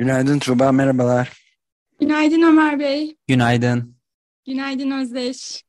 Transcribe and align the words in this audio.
Günaydın 0.00 0.38
Tuğba, 0.38 0.72
merhabalar. 0.72 1.32
Günaydın 2.00 2.42
Ömer 2.42 2.78
Bey. 2.78 3.16
Günaydın. 3.28 3.96
Günaydın 4.46 4.90
Özdeş. 4.90 5.64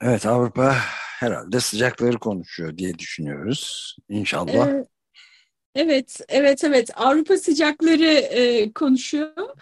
Evet 0.00 0.26
Avrupa 0.26 0.76
herhalde 1.18 1.60
sıcakları 1.60 2.18
konuşuyor 2.18 2.78
diye 2.78 2.98
düşünüyoruz. 2.98 3.96
İnşallah. 4.08 4.68
Ee, 4.68 4.84
evet, 5.74 6.20
evet, 6.28 6.64
evet. 6.64 6.90
Avrupa 6.94 7.36
sıcakları 7.36 8.04
e, 8.06 8.72
konuşuyor. 8.72 9.56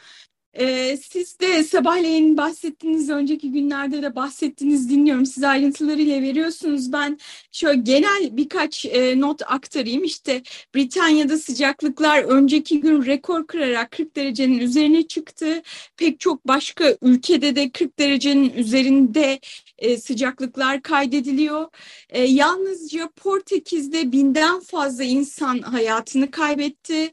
Ee, 0.54 0.96
siz 0.96 1.40
de 1.40 1.64
sabahleyin 1.64 2.36
bahsettiğiniz, 2.36 3.10
önceki 3.10 3.52
günlerde 3.52 4.02
de 4.02 4.16
bahsettiğiniz 4.16 4.90
dinliyorum. 4.90 5.26
Siz 5.26 5.44
ayrıntılarıyla 5.44 6.22
veriyorsunuz. 6.22 6.92
Ben 6.92 7.18
şöyle 7.52 7.80
genel 7.80 8.36
birkaç 8.36 8.84
e, 8.84 9.20
not 9.20 9.42
aktarayım. 9.46 10.04
İşte 10.04 10.42
Britanya'da 10.74 11.38
sıcaklıklar 11.38 12.22
önceki 12.22 12.80
gün 12.80 13.06
rekor 13.06 13.46
kırarak 13.46 13.90
40 13.90 14.16
derecenin 14.16 14.58
üzerine 14.58 15.06
çıktı. 15.06 15.62
Pek 15.96 16.20
çok 16.20 16.48
başka 16.48 16.96
ülkede 17.02 17.56
de 17.56 17.70
40 17.70 17.98
derecenin 17.98 18.52
üzerinde 18.52 19.40
e, 19.78 19.96
sıcaklıklar 19.96 20.82
kaydediliyor. 20.82 21.68
E, 22.10 22.22
yalnızca 22.22 23.08
Portekiz'de 23.16 24.12
binden 24.12 24.60
fazla 24.60 25.04
insan 25.04 25.58
hayatını 25.58 26.30
kaybetti. 26.30 27.12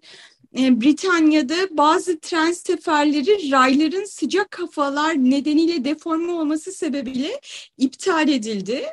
E, 0.60 0.82
Britanya'da 0.82 1.56
bazı 1.72 2.20
tren 2.20 2.52
seferleri 2.52 3.52
rayların 3.52 4.06
sıcak 4.06 4.60
havalar 4.60 5.16
nedeniyle 5.16 5.86
deforme 5.86 6.32
olması 6.32 6.72
sebebiyle 6.72 7.42
iptal 7.78 8.30
edildi. 8.30 8.86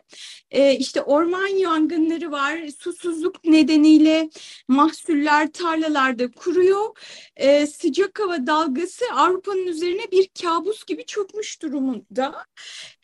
E, 0.50 0.76
işte 0.76 1.02
orman 1.02 1.46
yangınları 1.46 2.30
var, 2.30 2.58
susuzluk 2.78 3.44
nedeniyle 3.44 4.30
mahsuller 4.68 5.52
tarlalarda 5.52 6.30
kuruyor. 6.30 6.96
E, 7.36 7.66
sıcak 7.66 8.20
hava 8.20 8.46
dalgası 8.46 9.04
Avrupa'nın 9.14 9.66
üzerine 9.66 10.10
bir 10.12 10.28
kabus 10.42 10.84
gibi 10.84 11.04
çökmüş 11.06 11.62
durumunda. 11.62 12.44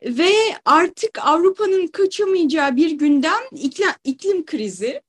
Ve 0.02 0.30
artık 0.64 1.18
Avrupa'nın 1.22 1.86
kaçamayacağı 1.86 2.76
bir 2.76 2.90
günden 2.90 3.42
iklim, 3.52 3.88
iklim 4.04 4.46
krizi. 4.46 5.07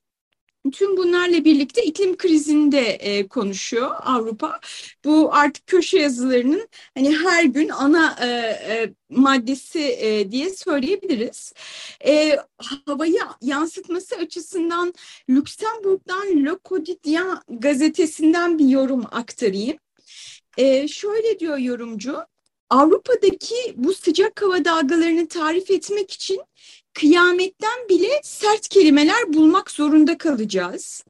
Tüm 0.71 0.97
bunlarla 0.97 1.45
birlikte 1.45 1.83
iklim 1.83 2.17
krizini 2.17 2.71
de 2.71 2.81
e, 2.81 3.27
konuşuyor 3.27 3.91
Avrupa. 3.99 4.59
Bu 5.05 5.33
artık 5.33 5.67
köşe 5.67 5.99
yazılarının 5.99 6.69
hani 6.93 7.17
her 7.17 7.43
gün 7.43 7.69
ana 7.69 8.15
e, 8.21 8.27
e, 8.27 8.93
maddesi 9.09 9.79
e, 9.79 10.31
diye 10.31 10.49
söyleyebiliriz. 10.49 11.53
E, 12.05 12.37
havayı 12.85 13.19
yansıtması 13.41 14.15
açısından 14.15 14.93
Lüksemburg'dan 15.29 16.45
Le 16.45 16.55
Quotidien 16.63 17.39
gazetesinden 17.49 18.59
bir 18.59 18.67
yorum 18.67 19.05
aktarayım. 19.11 19.77
E, 20.57 20.87
şöyle 20.87 21.39
diyor 21.39 21.57
yorumcu, 21.57 22.17
Avrupa'daki 22.69 23.55
bu 23.75 23.93
sıcak 23.93 24.41
hava 24.41 24.65
dalgalarını 24.65 25.27
tarif 25.27 25.71
etmek 25.71 26.11
için 26.11 26.41
kıyametten 26.99 27.89
bile 27.89 28.09
sert 28.23 28.67
kelimeler 28.67 29.33
bulmak 29.33 29.71
zorunda 29.71 30.17
kalacağız. 30.17 31.03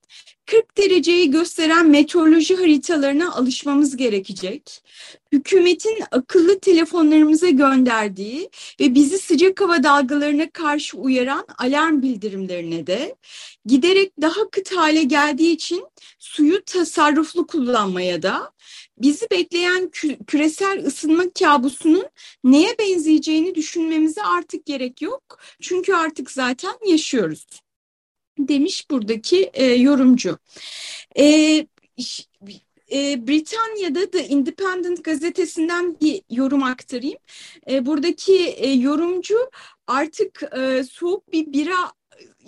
40 0.45 0.77
dereceyi 0.77 1.31
gösteren 1.31 1.89
meteoroloji 1.89 2.55
haritalarına 2.55 3.33
alışmamız 3.33 3.97
gerekecek. 3.97 4.83
Hükümetin 5.31 6.03
akıllı 6.11 6.59
telefonlarımıza 6.59 7.49
gönderdiği 7.49 8.49
ve 8.79 8.95
bizi 8.95 9.17
sıcak 9.17 9.61
hava 9.61 9.83
dalgalarına 9.83 10.49
karşı 10.49 10.97
uyaran 10.97 11.45
alarm 11.57 12.01
bildirimlerine 12.01 12.87
de 12.87 13.15
giderek 13.65 14.11
daha 14.21 14.49
kıt 14.49 14.71
hale 14.75 15.03
geldiği 15.03 15.51
için 15.51 15.85
suyu 16.19 16.63
tasarruflu 16.65 17.47
kullanmaya 17.47 18.23
da 18.23 18.51
bizi 18.99 19.27
bekleyen 19.31 19.89
kü 19.89 20.17
küresel 20.27 20.85
ısınma 20.85 21.23
kabusunun 21.39 22.07
neye 22.43 22.77
benzeyeceğini 22.79 23.55
düşünmemize 23.55 24.23
artık 24.23 24.65
gerek 24.65 25.01
yok. 25.01 25.39
Çünkü 25.61 25.93
artık 25.93 26.31
zaten 26.31 26.73
yaşıyoruz 26.87 27.45
demiş 28.39 28.89
buradaki 28.89 29.51
e, 29.53 29.65
yorumcu. 29.65 30.37
E, 31.15 31.25
e, 32.91 33.27
Britanya'da 33.27 34.09
The 34.09 34.27
Independent 34.27 35.03
gazetesinden 35.03 35.99
bir 36.01 36.21
yorum 36.29 36.63
aktarayım. 36.63 37.17
E, 37.69 37.85
buradaki 37.85 38.35
e, 38.35 38.71
yorumcu 38.71 39.49
artık 39.87 40.43
e, 40.57 40.83
soğuk 40.83 41.33
bir 41.33 41.53
bira 41.53 41.91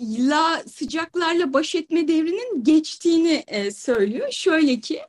la 0.00 0.62
sıcaklarla 0.66 1.52
baş 1.52 1.74
etme 1.74 2.08
devrinin 2.08 2.64
geçtiğini 2.64 3.44
e, 3.46 3.70
söylüyor. 3.70 4.28
Şöyle 4.30 4.80
ki 4.80 5.00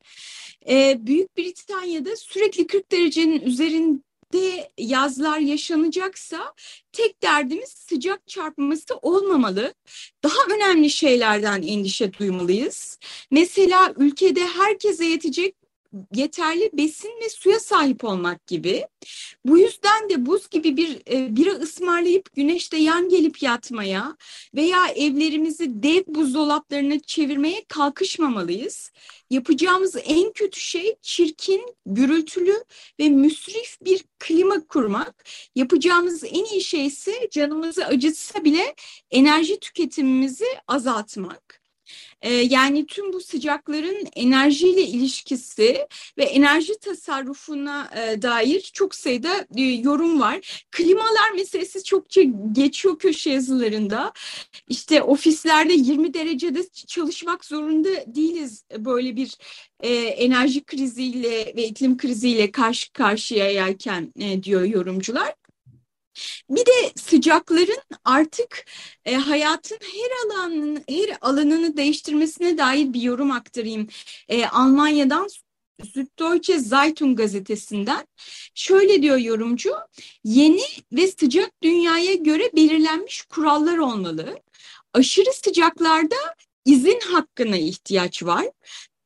e, 0.70 0.98
Büyük 1.08 1.38
Britanya'da 1.38 2.16
sürekli 2.16 2.68
40 2.68 2.92
derecenin 2.92 3.42
üzerinde 3.42 4.72
yazlar 4.78 5.40
yaşanacaksa 5.40 6.54
tek 6.92 7.24
derdimiz 7.24 7.70
sıcak 7.70 8.28
çarpması 8.28 8.96
olmamalı. 9.02 9.74
Daha 10.24 10.56
önemli 10.56 10.90
şeylerden 10.90 11.62
endişe 11.62 12.14
duymalıyız. 12.14 13.00
Mesela 13.32 13.94
ülkede 13.98 14.48
herkese 14.48 15.06
yetecek 15.06 15.63
yeterli 16.16 16.70
besin 16.74 17.12
ve 17.24 17.30
suya 17.30 17.60
sahip 17.60 18.04
olmak 18.04 18.48
gibi. 18.48 18.88
Bu 19.46 19.58
yüzden 19.58 20.10
de 20.10 20.26
buz 20.26 20.50
gibi 20.50 20.78
bir 20.78 21.02
e, 21.12 21.36
bira 21.36 21.52
ısmarlayıp 21.52 22.34
güneşte 22.36 22.78
yan 22.78 23.10
gelip 23.10 23.44
yatmaya 23.44 24.18
veya 24.56 24.88
evlerimizi 24.88 25.84
dev 25.84 26.04
buzdolaplarına 26.08 27.00
çevirmeye 27.00 27.66
kalkışmamalıyız. 27.68 28.92
Yapacağımız 29.30 29.96
en 30.04 30.32
kötü 30.32 30.60
şey 30.60 30.96
çirkin, 31.02 31.76
gürültülü 31.86 32.64
ve 33.00 33.10
müsrif 33.10 33.78
bir 33.82 34.06
klima 34.20 34.68
kurmak. 34.68 35.26
Yapacağımız 35.56 36.24
en 36.24 36.46
iyi 36.46 36.62
şey 36.62 36.86
ise 36.86 37.30
canımızı 37.32 37.86
acıtsa 37.86 38.44
bile 38.44 38.76
enerji 39.12 39.60
tüketimimizi 39.60 40.46
azaltmak. 40.68 41.63
Ee, 42.22 42.34
yani 42.34 42.86
tüm 42.86 43.14
bu 43.14 43.20
sıcakların 43.22 44.08
enerjiyle 44.16 44.82
ilişkisi 44.82 45.88
ve 46.18 46.24
enerji 46.24 46.80
tasarrufuna 46.80 47.90
e, 47.96 48.22
dair 48.22 48.62
çok 48.74 48.96
sayıda 48.96 49.48
e, 49.56 49.62
yorum 49.62 50.22
var. 50.22 50.66
Klimalar 50.72 51.32
meselesi 51.36 51.84
çokça 51.84 52.22
geçiyor 52.52 53.00
köşe 53.00 53.30
yazılarında. 53.30 54.14
İşte 54.68 55.02
ofislerde 55.02 55.74
20 55.74 56.14
derecede 56.14 56.70
çalışmak 56.88 57.46
zorunda 57.46 57.90
değiliz 58.16 58.64
böyle 58.78 59.16
bir 59.16 59.38
e, 59.80 59.94
enerji 59.96 60.64
kriziyle 60.64 61.54
ve 61.56 61.68
iklim 61.68 61.98
kriziyle 61.98 62.52
karşı 62.52 62.94
karşıya 62.94 63.52
yelken 63.52 64.14
diyor 64.44 64.64
yorumcular. 64.64 65.43
Bir 66.50 66.66
de 66.66 66.94
sıcakların 66.96 67.82
artık 68.06 68.66
e, 69.06 69.16
hayatın 69.16 69.78
her 69.82 70.26
alanını 70.26 70.84
her 70.90 71.18
alanını 71.22 71.78
değiştirmesine 71.78 72.58
dair 72.58 72.94
bir 72.94 73.02
yorum 73.02 73.32
aktarayım. 73.32 73.88
E, 74.28 74.46
Almanya'dan 74.46 75.28
Süddeutsche 75.94 76.60
Zeitung 76.60 77.18
gazetesinden 77.18 78.08
şöyle 78.56 79.02
diyor 79.02 79.18
yorumcu, 79.18 79.74
yeni 80.24 80.64
ve 80.92 81.08
sıcak 81.08 81.64
dünyaya 81.64 82.14
göre 82.14 82.50
belirlenmiş 82.56 83.22
kurallar 83.22 83.78
olmalı. 83.78 84.40
Aşırı 84.94 85.34
sıcaklarda 85.34 86.16
izin 86.66 87.00
hakkına 87.00 87.58
ihtiyaç 87.58 88.24
var. 88.24 88.46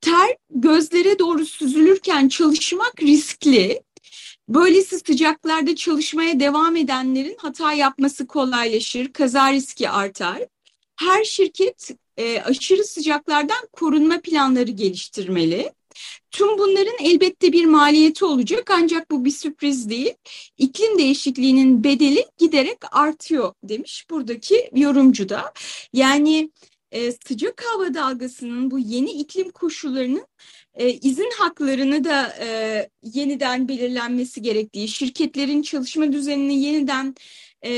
Ter 0.02 0.36
gözlere 0.50 1.20
doğru 1.20 1.46
süzülürken 1.46 2.28
çalışmak 2.28 3.02
riskli. 3.02 3.82
Böylesi 4.50 5.00
sıcaklarda 5.00 5.76
çalışmaya 5.76 6.40
devam 6.40 6.76
edenlerin 6.76 7.36
hata 7.40 7.74
yapması 7.74 8.28
kolaylaşır, 8.28 9.14
kaza 9.14 9.54
riski 9.54 9.90
artar. 9.90 10.42
Her 10.96 11.24
şirket 11.24 11.92
e, 12.18 12.42
aşırı 12.42 12.84
sıcaklardan 12.84 13.68
korunma 13.74 14.22
planları 14.22 14.72
geliştirmeli. 14.72 15.72
Tüm 16.32 16.58
bunların 16.58 16.96
elbette 17.04 17.54
bir 17.54 17.66
maliyeti 17.66 18.26
olacak 18.26 18.72
ancak 18.72 19.12
bu 19.12 19.26
bir 19.26 19.32
sürpriz 19.32 19.90
değil. 19.90 20.14
İklim 20.58 20.98
değişikliğinin 20.98 21.84
bedeli 21.84 22.26
giderek 22.38 22.78
artıyor 22.92 23.54
demiş 23.64 24.06
buradaki 24.10 24.70
yorumcu 24.76 25.30
da. 25.30 25.54
Yani 25.94 26.52
e, 26.92 27.12
sıcak 27.12 27.64
hava 27.66 27.94
dalgasının 27.94 28.72
bu 28.72 28.80
yeni 28.80 29.12
iklim 29.12 29.52
koşullarının 29.52 30.28
e, 30.78 30.90
izin 30.90 31.32
haklarını 31.38 32.04
da 32.04 32.34
e, 32.40 32.90
yeniden 33.04 33.68
belirlenmesi 33.68 34.42
gerektiği, 34.42 34.88
şirketlerin 34.88 35.62
çalışma 35.62 36.12
düzenini 36.12 36.64
yeniden 36.64 37.16
e, 37.66 37.72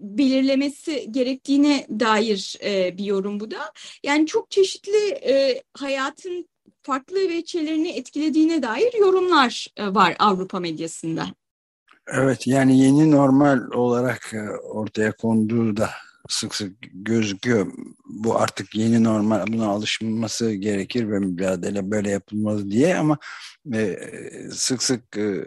belirlemesi 0.00 1.06
gerektiğine 1.10 1.86
dair 2.00 2.58
e, 2.64 2.98
bir 2.98 3.04
yorum 3.04 3.40
bu 3.40 3.50
da. 3.50 3.72
Yani 4.02 4.26
çok 4.26 4.50
çeşitli 4.50 5.08
e, 5.08 5.62
hayatın 5.78 6.48
farklı 6.82 7.28
veçelerini 7.28 7.88
etkilediğine 7.88 8.62
dair 8.62 8.94
yorumlar 9.00 9.66
e, 9.76 9.94
var 9.94 10.16
Avrupa 10.18 10.60
medyasında. 10.60 11.26
Evet 12.08 12.46
yani 12.46 12.78
yeni 12.78 13.10
normal 13.10 13.70
olarak 13.70 14.34
e, 14.34 14.50
ortaya 14.58 15.12
konduğu 15.12 15.76
da 15.76 15.90
sık 16.28 16.54
sık 16.54 16.76
gözüküyor. 16.92 17.72
Bu 18.04 18.38
artık 18.38 18.74
yeni 18.74 19.04
normal 19.04 19.46
buna 19.46 19.66
alışılması 19.66 20.52
gerekir 20.52 21.10
ve 21.10 21.18
mücadele 21.18 21.90
böyle 21.90 22.10
yapılmalı 22.10 22.70
diye 22.70 22.96
ama 22.96 23.18
e, 23.74 23.98
sık 24.52 24.82
sık 24.82 25.16
e, 25.16 25.44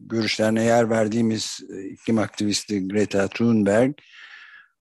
görüşlerine 0.00 0.64
yer 0.64 0.90
verdiğimiz 0.90 1.60
e, 1.76 1.84
iklim 1.84 2.18
aktivisti 2.18 2.88
Greta 2.88 3.28
Thunberg 3.28 3.94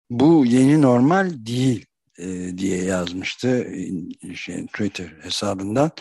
bu 0.10 0.46
yeni 0.46 0.82
normal 0.82 1.32
değil 1.46 1.86
e, 2.20 2.58
diye 2.58 2.84
yazmıştı 2.84 3.68
şey, 4.36 4.66
Twitter 4.66 5.14
hesabından. 5.22 5.92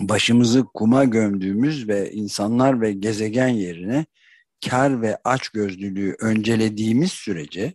Başımızı 0.00 0.64
kuma 0.74 1.04
gömdüğümüz 1.04 1.88
ve 1.88 2.12
insanlar 2.12 2.80
ve 2.80 2.92
gezegen 2.92 3.48
yerine 3.48 4.06
kar 4.68 5.02
ve 5.02 5.18
açgözlülüğü 5.24 6.16
öncelediğimiz 6.20 7.12
sürece 7.12 7.74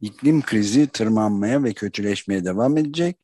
iklim 0.00 0.42
krizi 0.42 0.86
tırmanmaya 0.86 1.64
ve 1.64 1.72
kötüleşmeye 1.72 2.44
devam 2.44 2.76
edecek. 2.76 3.16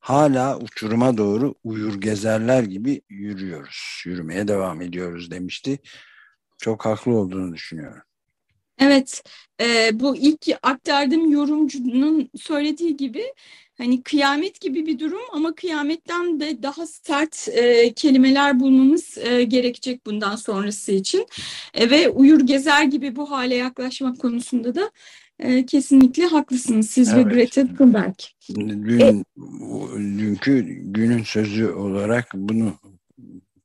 Hala 0.00 0.58
uçuruma 0.58 1.16
doğru 1.18 1.54
uyur 1.64 2.00
gezerler 2.00 2.62
gibi 2.62 3.02
yürüyoruz, 3.08 4.02
yürümeye 4.06 4.48
devam 4.48 4.82
ediyoruz 4.82 5.30
demişti. 5.30 5.78
Çok 6.58 6.84
haklı 6.84 7.12
olduğunu 7.12 7.54
düşünüyorum. 7.54 8.02
Evet, 8.78 9.22
e, 9.60 10.00
bu 10.00 10.16
ilk 10.16 10.46
aktardığım 10.62 11.32
yorumcunun 11.32 12.30
söylediği 12.36 12.96
gibi 12.96 13.24
hani 13.78 14.02
kıyamet 14.02 14.60
gibi 14.60 14.86
bir 14.86 14.98
durum 14.98 15.20
ama 15.32 15.54
kıyametten 15.54 16.40
de 16.40 16.62
daha 16.62 16.86
sert 16.86 17.48
e, 17.48 17.92
kelimeler 17.92 18.60
bulmamız 18.60 19.18
e, 19.18 19.42
gerekecek 19.42 20.06
bundan 20.06 20.36
sonrası 20.36 20.92
için. 20.92 21.26
E, 21.74 21.90
ve 21.90 22.08
uyur 22.08 22.40
gezer 22.40 22.82
gibi 22.84 23.16
bu 23.16 23.30
hale 23.30 23.54
yaklaşmak 23.54 24.18
konusunda 24.18 24.74
da 24.74 24.90
e, 25.40 25.66
kesinlikle 25.66 26.26
haklısınız 26.26 26.90
siz 26.90 27.08
evet. 27.08 27.26
ve 27.26 27.34
Greta 27.34 27.66
Thunberg. 27.66 28.14
Dün, 28.54 28.98
e, 28.98 29.24
dünkü 30.18 30.60
günün 30.68 31.22
sözü 31.22 31.68
olarak 31.68 32.28
bunu 32.34 32.74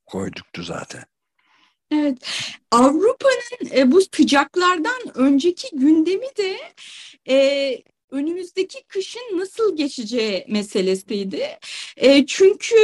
koyduktu 0.06 0.64
zaten. 0.64 1.04
Evet, 1.92 2.18
Avrupa'nın 2.72 3.78
e, 3.78 3.92
bu 3.92 4.02
sıcaklardan 4.16 5.02
önceki 5.16 5.68
gündemi 5.78 6.28
de 6.38 6.58
e, 7.30 7.36
önümüzdeki 8.16 8.84
kışın 8.88 9.38
nasıl 9.38 9.78
geçeceği 9.78 10.46
meselesiydi. 10.48 11.48
E, 11.98 12.26
çünkü 12.26 12.76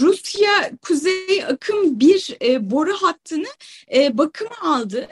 Rusya 0.00 0.70
Kuzey 0.82 1.44
Akım 1.44 2.00
bir 2.00 2.36
e, 2.42 2.70
boru 2.70 2.92
hattını 2.92 3.48
e, 3.94 4.18
bakıma 4.18 4.56
aldı. 4.60 5.08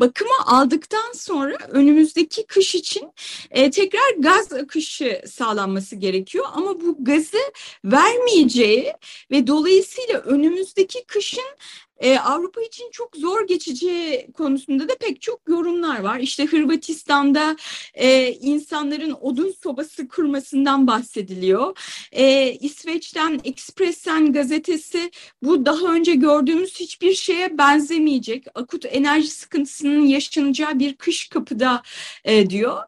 Bakıma 0.00 0.36
aldıktan 0.46 1.12
sonra 1.12 1.58
önümüzdeki 1.68 2.46
kış 2.46 2.74
için 2.74 3.12
e, 3.50 3.70
tekrar 3.70 4.14
gaz 4.18 4.52
akışı 4.52 5.22
sağlanması 5.26 5.96
gerekiyor. 5.96 6.44
Ama 6.52 6.80
bu 6.80 6.96
gazı 7.04 7.38
vermeyeceği 7.84 8.92
ve 9.30 9.46
dolayısıyla 9.46 10.20
önümüzdeki 10.20 11.04
kışın 11.04 11.56
e, 11.98 12.18
Avrupa 12.18 12.62
için 12.62 12.90
çok 12.90 13.16
zor 13.16 13.46
geçeceği 13.46 14.32
konusunda 14.32 14.88
da 14.88 14.94
pek 15.00 15.22
çok 15.22 15.40
yorumlar 15.48 16.00
var. 16.00 16.18
İşte 16.18 16.46
Hırvatistan'da 16.46 17.56
e, 17.94 18.32
insanların 18.32 19.16
odun 19.20 19.54
sobası 19.62 20.08
kurmasından 20.08 20.86
bahsediliyor. 20.86 21.78
E, 22.12 22.52
İsveç'ten 22.52 23.40
Expressen 23.44 24.32
gazetesi 24.32 25.10
bu 25.42 25.66
daha 25.66 25.94
önce 25.94 26.14
gördüğümüz 26.14 26.80
hiçbir 26.80 27.14
şeye 27.14 27.58
benzemeyecek. 27.58 28.46
Akut 28.54 28.84
enerji 28.84 29.30
sıkıntısının 29.30 30.06
yaşanacağı 30.06 30.78
bir 30.78 30.94
kış 30.94 31.28
kapıda 31.28 31.82
e, 32.24 32.50
diyor. 32.50 32.82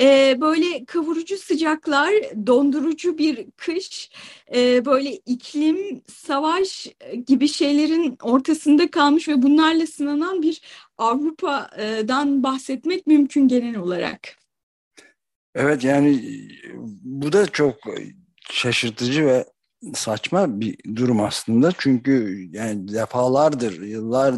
E, 0.00 0.36
böyle 0.40 0.84
kavurucu 0.84 1.38
sıcaklar, 1.38 2.12
dondurucu 2.46 3.18
bir 3.18 3.46
kış, 3.56 4.10
e, 4.54 4.84
böyle 4.84 5.16
iklim, 5.16 6.02
savaş 6.06 6.88
gibi 7.26 7.48
şeylerin 7.48 8.16
ortaya 8.22 8.51
arkasında 8.52 8.90
kalmış 8.90 9.28
ve 9.28 9.42
bunlarla 9.42 9.86
sınanan 9.86 10.42
bir 10.42 10.60
Avrupa'dan 10.98 12.42
bahsetmek 12.42 13.06
mümkün 13.06 13.48
genel 13.48 13.76
olarak. 13.76 14.36
Evet 15.54 15.84
yani 15.84 16.22
bu 17.02 17.32
da 17.32 17.46
çok 17.46 17.76
şaşırtıcı 18.50 19.26
ve 19.26 19.44
saçma 19.94 20.60
bir 20.60 20.76
durum 20.96 21.20
aslında. 21.20 21.72
Çünkü 21.78 22.46
yani 22.52 22.88
defalardır, 22.88 23.82
yıllar 23.82 24.34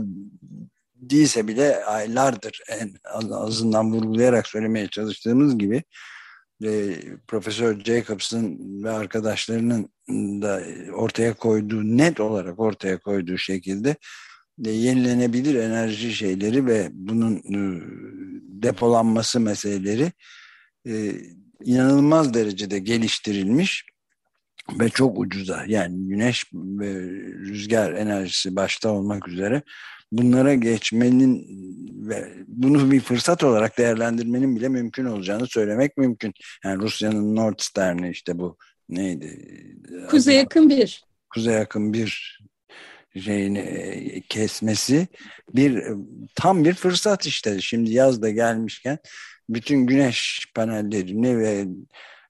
değilse 0.94 1.48
bile 1.48 1.84
aylardır 1.84 2.62
en 2.68 2.90
azından 3.30 3.92
vurgulayarak 3.92 4.46
söylemeye 4.46 4.88
çalıştığımız 4.88 5.58
gibi 5.58 5.82
e, 6.64 6.96
Profesör 7.28 7.80
Jacobs'ın 7.80 8.58
ve 8.84 8.90
arkadaşlarının 8.90 9.88
da 10.42 10.62
ortaya 10.94 11.34
koyduğu 11.34 11.96
net 11.96 12.20
olarak 12.20 12.60
ortaya 12.60 12.98
koyduğu 12.98 13.38
şekilde 13.38 13.96
de 14.58 14.70
yenilenebilir 14.70 15.54
enerji 15.54 16.14
şeyleri 16.14 16.66
ve 16.66 16.88
bunun 16.92 17.36
e, 17.36 17.82
depolanması 18.62 19.40
meseleleri 19.40 20.12
e, 20.86 21.12
inanılmaz 21.64 22.34
derecede 22.34 22.78
geliştirilmiş 22.78 23.84
ve 24.80 24.88
çok 24.88 25.18
ucuza. 25.18 25.64
Yani 25.66 26.08
güneş 26.08 26.44
ve 26.54 26.94
rüzgar 27.48 27.92
enerjisi 27.92 28.56
başta 28.56 28.88
olmak 28.88 29.28
üzere 29.28 29.62
bunlara 30.12 30.54
geçmenin 30.54 31.46
ve 32.08 32.34
bunu 32.46 32.90
bir 32.90 33.00
fırsat 33.00 33.44
olarak 33.44 33.78
değerlendirmenin 33.78 34.56
bile 34.56 34.68
mümkün 34.68 35.04
olacağını 35.04 35.46
söylemek 35.46 35.96
mümkün. 35.96 36.32
Yani 36.64 36.82
Rusya'nın 36.82 37.36
Nord 37.36 37.58
Stream'i 37.58 38.10
işte 38.10 38.38
bu 38.38 38.56
neydi? 38.88 39.38
Kuzey 40.10 40.36
yakın 40.36 40.70
bir. 40.70 41.04
Kuzey 41.30 41.54
yakın 41.54 41.92
bir 41.92 42.40
şeyini 43.20 43.58
e, 43.58 44.20
kesmesi 44.20 45.08
bir 45.54 45.84
tam 46.34 46.64
bir 46.64 46.74
fırsat 46.74 47.26
işte. 47.26 47.60
Şimdi 47.60 47.92
yaz 47.92 48.22
da 48.22 48.30
gelmişken 48.30 48.98
bütün 49.48 49.86
güneş 49.86 50.46
panellerini 50.54 51.38
ve 51.38 51.66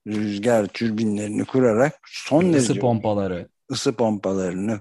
rüzgar 0.07 0.67
türbinlerini 0.67 1.45
kurarak 1.45 2.01
son 2.07 2.53
ısı 2.53 2.69
derece 2.69 2.81
pompaları 2.81 3.49
ısı 3.71 3.93
pompalarını 3.93 4.81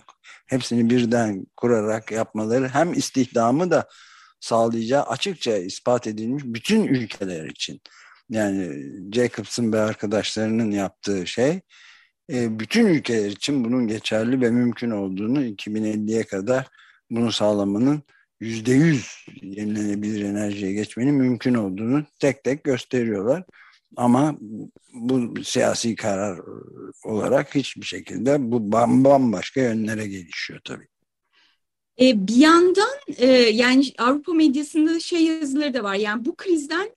hepsini 0.53 0.89
birden 0.89 1.45
kurarak 1.57 2.11
yapmaları 2.11 2.67
hem 2.67 2.93
istihdamı 2.93 3.71
da 3.71 3.87
sağlayacağı 4.39 5.03
açıkça 5.03 5.57
ispat 5.57 6.07
edilmiş 6.07 6.43
bütün 6.45 6.87
ülkeler 6.87 7.45
için. 7.45 7.81
Yani 8.29 8.83
Jacobs'ın 9.13 9.73
ve 9.73 9.79
arkadaşlarının 9.79 10.71
yaptığı 10.71 11.27
şey 11.27 11.61
e, 12.31 12.59
bütün 12.59 12.85
ülkeler 12.85 13.29
için 13.29 13.65
bunun 13.65 13.87
geçerli 13.87 14.41
ve 14.41 14.51
mümkün 14.51 14.91
olduğunu 14.91 15.45
2050'ye 15.45 16.23
kadar 16.23 16.67
bunu 17.11 17.31
sağlamanın 17.31 18.03
yüzde 18.39 18.71
yüz 18.71 19.25
yenilenebilir 19.41 20.25
enerjiye 20.25 20.73
geçmenin 20.73 21.15
mümkün 21.15 21.53
olduğunu 21.53 22.05
tek 22.19 22.43
tek 22.43 22.63
gösteriyorlar. 22.63 23.43
Ama 23.95 24.37
bu 24.93 25.43
siyasi 25.43 25.95
karar 25.95 26.39
olarak 27.05 27.55
hiçbir 27.55 27.85
şekilde 27.85 28.51
bu 28.51 28.71
bambaşka 28.71 29.61
yönlere 29.61 30.07
gelişiyor 30.07 30.59
tabii. 30.63 30.87
E, 32.01 32.27
bir 32.27 32.35
yandan 32.35 32.89
e, 33.17 33.27
yani 33.31 33.85
Avrupa 33.97 34.33
medyasında 34.33 34.99
şey 34.99 35.23
yazıları 35.23 35.73
da 35.73 35.83
var. 35.83 35.95
Yani 35.95 36.25
bu 36.25 36.35
krizden 36.35 36.89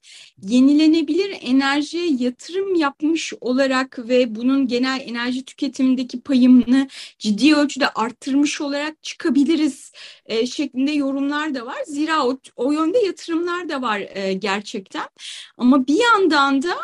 yenilenebilir 0.42 1.38
enerjiye 1.40 2.06
yatırım 2.18 2.74
yapmış 2.74 3.32
olarak 3.40 3.98
ve 4.08 4.34
bunun 4.34 4.66
genel 4.66 5.00
enerji 5.06 5.44
tüketimindeki 5.44 6.20
payını 6.20 6.88
ciddi 7.18 7.56
ölçüde 7.56 7.88
arttırmış 7.88 8.60
olarak 8.60 9.02
çıkabiliriz 9.02 9.92
e, 10.26 10.46
şeklinde 10.46 10.92
yorumlar 10.92 11.54
da 11.54 11.66
var. 11.66 11.78
Zira 11.86 12.26
o, 12.26 12.38
o 12.56 12.72
yönde 12.72 12.98
yatırımlar 12.98 13.68
da 13.68 13.82
var 13.82 13.98
gerçekten. 14.32 15.08
Ama 15.56 15.86
bir 15.86 16.00
yandan 16.00 16.62
da 16.62 16.74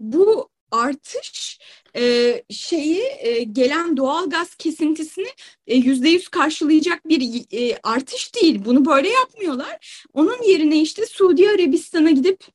bu 0.00 0.48
artış 0.70 1.58
e, 1.96 2.42
şeyi 2.50 3.02
e, 3.18 3.42
gelen 3.42 3.96
doğal 3.96 4.30
gaz 4.30 4.54
kesintisini 4.54 5.28
e, 5.66 5.76
yüzde 5.76 6.08
yüz 6.08 6.28
karşılayacak 6.28 7.08
bir 7.08 7.44
e, 7.52 7.78
artış 7.82 8.34
değil. 8.34 8.62
Bunu 8.64 8.84
böyle 8.84 9.08
yapmıyorlar. 9.08 10.04
Onun 10.14 10.42
yerine 10.42 10.80
işte 10.80 11.06
Suudi 11.06 11.48
Arabistan'a 11.48 12.10
gidip 12.10 12.53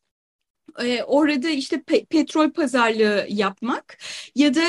e, 0.84 1.04
orada 1.04 1.50
işte 1.50 1.82
pe 1.82 2.06
petrol 2.06 2.50
pazarlığı 2.50 3.26
yapmak 3.30 3.98
ya 4.36 4.56
da 4.56 4.64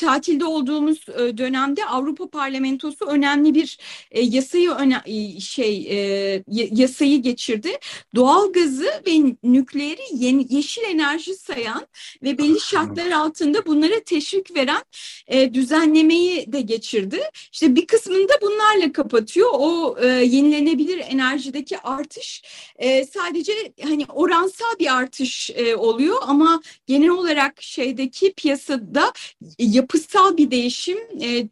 tatilde 0.00 0.44
olduğumuz 0.44 1.06
e, 1.08 1.38
dönemde 1.38 1.84
Avrupa 1.84 2.30
Parlamentosu 2.30 3.06
önemli 3.06 3.54
bir 3.54 3.78
e, 4.10 4.20
yasayı 4.22 4.70
öne 4.70 5.02
şey 5.40 5.86
e, 5.90 6.42
yasayı 6.70 7.22
geçirdi. 7.22 7.70
Doğalgazı 8.14 8.86
ve 9.06 9.34
nükleeri 9.42 10.02
yeni, 10.12 10.54
yeşil 10.54 10.82
enerji 10.82 11.34
sayan 11.34 11.86
ve 12.22 12.38
belli 12.38 12.60
şartlar 12.60 13.10
altında 13.10 13.66
bunlara 13.66 14.00
teşvik 14.00 14.56
veren 14.56 14.82
e, 15.28 15.54
düzenlemeyi 15.54 16.52
de 16.52 16.60
geçirdi. 16.60 17.20
İşte 17.52 17.76
bir 17.76 17.86
kısmını 17.86 18.28
da 18.28 18.34
bunlarla 18.42 18.92
kapatıyor. 18.92 19.50
O 19.52 19.96
e, 20.02 20.06
yenilenebilir 20.06 20.98
enerjideki 20.98 21.78
artış 21.78 22.42
e, 22.76 23.04
sadece 23.04 23.52
hani 23.82 24.06
oransal 24.08 24.78
bir 24.80 24.96
artış 24.96 25.45
e, 25.54 25.74
oluyor 25.74 26.16
ama 26.26 26.62
genel 26.86 27.08
olarak 27.08 27.62
şeydeki 27.62 28.34
piyasada 28.34 29.12
yapısal 29.58 30.36
bir 30.36 30.50
değişim 30.50 30.98
e, 31.22 31.48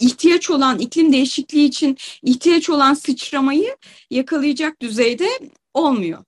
ihtiyaç 0.00 0.50
olan 0.50 0.78
iklim 0.78 1.12
değişikliği 1.12 1.64
için 1.64 1.96
ihtiyaç 2.22 2.70
olan 2.70 2.94
sıçramayı 2.94 3.76
yakalayacak 4.10 4.82
düzeyde 4.82 5.28
olmuyor. 5.74 6.24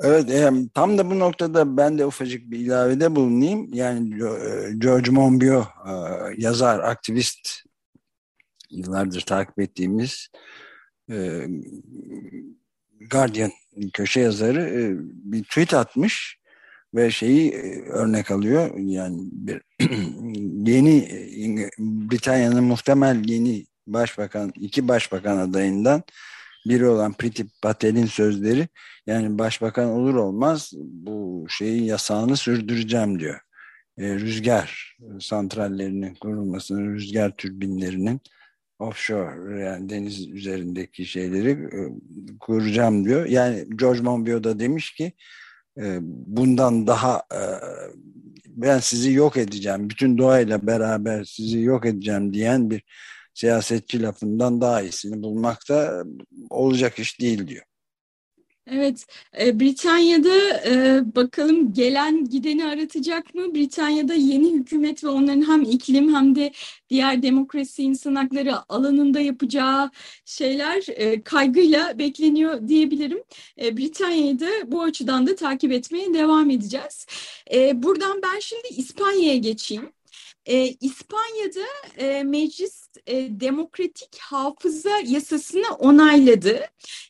Evet 0.00 0.30
yani 0.30 0.68
tam 0.68 0.98
da 0.98 1.10
bu 1.10 1.18
noktada 1.18 1.76
ben 1.76 1.98
de 1.98 2.06
ufacık 2.06 2.50
bir 2.50 2.58
ilavede 2.58 3.16
bulunayım. 3.16 3.74
Yani 3.74 4.14
e, 4.14 4.72
George 4.78 5.10
Monbiot 5.10 5.66
e, 5.66 5.92
yazar, 6.36 6.78
aktivist 6.80 7.48
yıllardır 8.70 9.20
takip 9.20 9.58
ettiğimiz 9.58 10.28
e, 11.10 11.46
Guardian 13.10 13.52
köşe 13.92 14.20
yazarı 14.20 14.60
e, 14.60 14.94
bir 15.32 15.44
tweet 15.44 15.74
atmış 15.74 16.38
ve 16.94 17.10
şeyi 17.10 17.50
e, 17.50 17.82
örnek 17.82 18.30
alıyor. 18.30 18.70
Yani 18.78 19.18
bir 19.32 19.60
yeni 20.70 20.96
e, 20.98 21.70
Britanya'nın 21.78 22.64
muhtemel 22.64 23.28
yeni 23.28 23.66
başbakan, 23.86 24.52
iki 24.56 24.88
başbakan 24.88 25.36
adayından 25.36 26.02
biri 26.68 26.86
olan 26.86 27.12
Priti 27.12 27.46
Patel'in 27.62 28.06
sözleri 28.06 28.68
yani 29.06 29.38
başbakan 29.38 29.88
olur 29.88 30.14
olmaz 30.14 30.72
bu 30.76 31.46
şeyin 31.48 31.84
yasağını 31.84 32.36
sürdüreceğim 32.36 33.18
diyor. 33.18 33.40
E, 33.98 34.14
rüzgar 34.14 34.96
santrallerinin 35.20 36.14
kurulmasını, 36.14 36.94
rüzgar 36.94 37.36
türbinlerinin 37.36 38.20
offshore 38.78 39.60
yani 39.64 39.88
deniz 39.88 40.28
üzerindeki 40.28 41.06
şeyleri 41.06 41.50
e, 41.50 41.80
kuracağım 42.40 43.04
diyor. 43.04 43.26
Yani 43.26 43.66
George 43.76 44.00
Monbiot 44.00 44.44
da 44.44 44.58
demiş 44.58 44.94
ki 44.94 45.12
e, 45.78 45.98
bundan 46.02 46.86
daha 46.86 47.22
e, 47.32 47.40
ben 48.46 48.78
sizi 48.78 49.12
yok 49.12 49.36
edeceğim, 49.36 49.90
bütün 49.90 50.18
doğayla 50.18 50.66
beraber 50.66 51.24
sizi 51.24 51.60
yok 51.60 51.86
edeceğim 51.86 52.32
diyen 52.32 52.70
bir 52.70 52.82
siyasetçi 53.34 54.02
lafından 54.02 54.60
daha 54.60 54.82
iyisini 54.82 55.22
bulmak 55.22 55.68
da 55.68 56.04
olacak 56.50 56.98
iş 56.98 57.20
değil 57.20 57.48
diyor. 57.48 57.64
Evet, 58.66 59.06
e, 59.40 59.60
Britanya'da 59.60 60.62
e, 60.66 61.02
bakalım 61.16 61.72
gelen 61.72 62.24
gideni 62.24 62.64
aratacak 62.64 63.34
mı? 63.34 63.54
Britanya'da 63.54 64.14
yeni 64.14 64.52
hükümet 64.52 65.04
ve 65.04 65.08
onların 65.08 65.48
hem 65.48 65.62
iklim 65.62 66.14
hem 66.14 66.34
de 66.34 66.52
diğer 66.90 67.22
demokrasi 67.22 67.82
insan 67.82 68.14
hakları 68.14 68.72
alanında 68.72 69.20
yapacağı 69.20 69.90
şeyler 70.24 70.84
e, 70.88 71.22
kaygıyla 71.22 71.98
bekleniyor 71.98 72.68
diyebilirim. 72.68 73.22
E, 73.62 73.76
Britanya'yı 73.76 74.40
da 74.40 74.48
bu 74.66 74.82
açıdan 74.82 75.26
da 75.26 75.34
takip 75.34 75.72
etmeye 75.72 76.14
devam 76.14 76.50
edeceğiz. 76.50 77.06
E, 77.54 77.82
buradan 77.82 78.22
ben 78.22 78.38
şimdi 78.40 78.68
İspanya'ya 78.68 79.36
geçeyim. 79.36 79.92
E, 80.46 80.66
İspanya'da 80.66 81.66
e, 81.96 82.22
meclis 82.22 82.88
e, 83.06 83.40
demokratik 83.40 84.18
hafıza 84.20 84.98
yasasını 85.04 85.74
onayladı. 85.78 86.60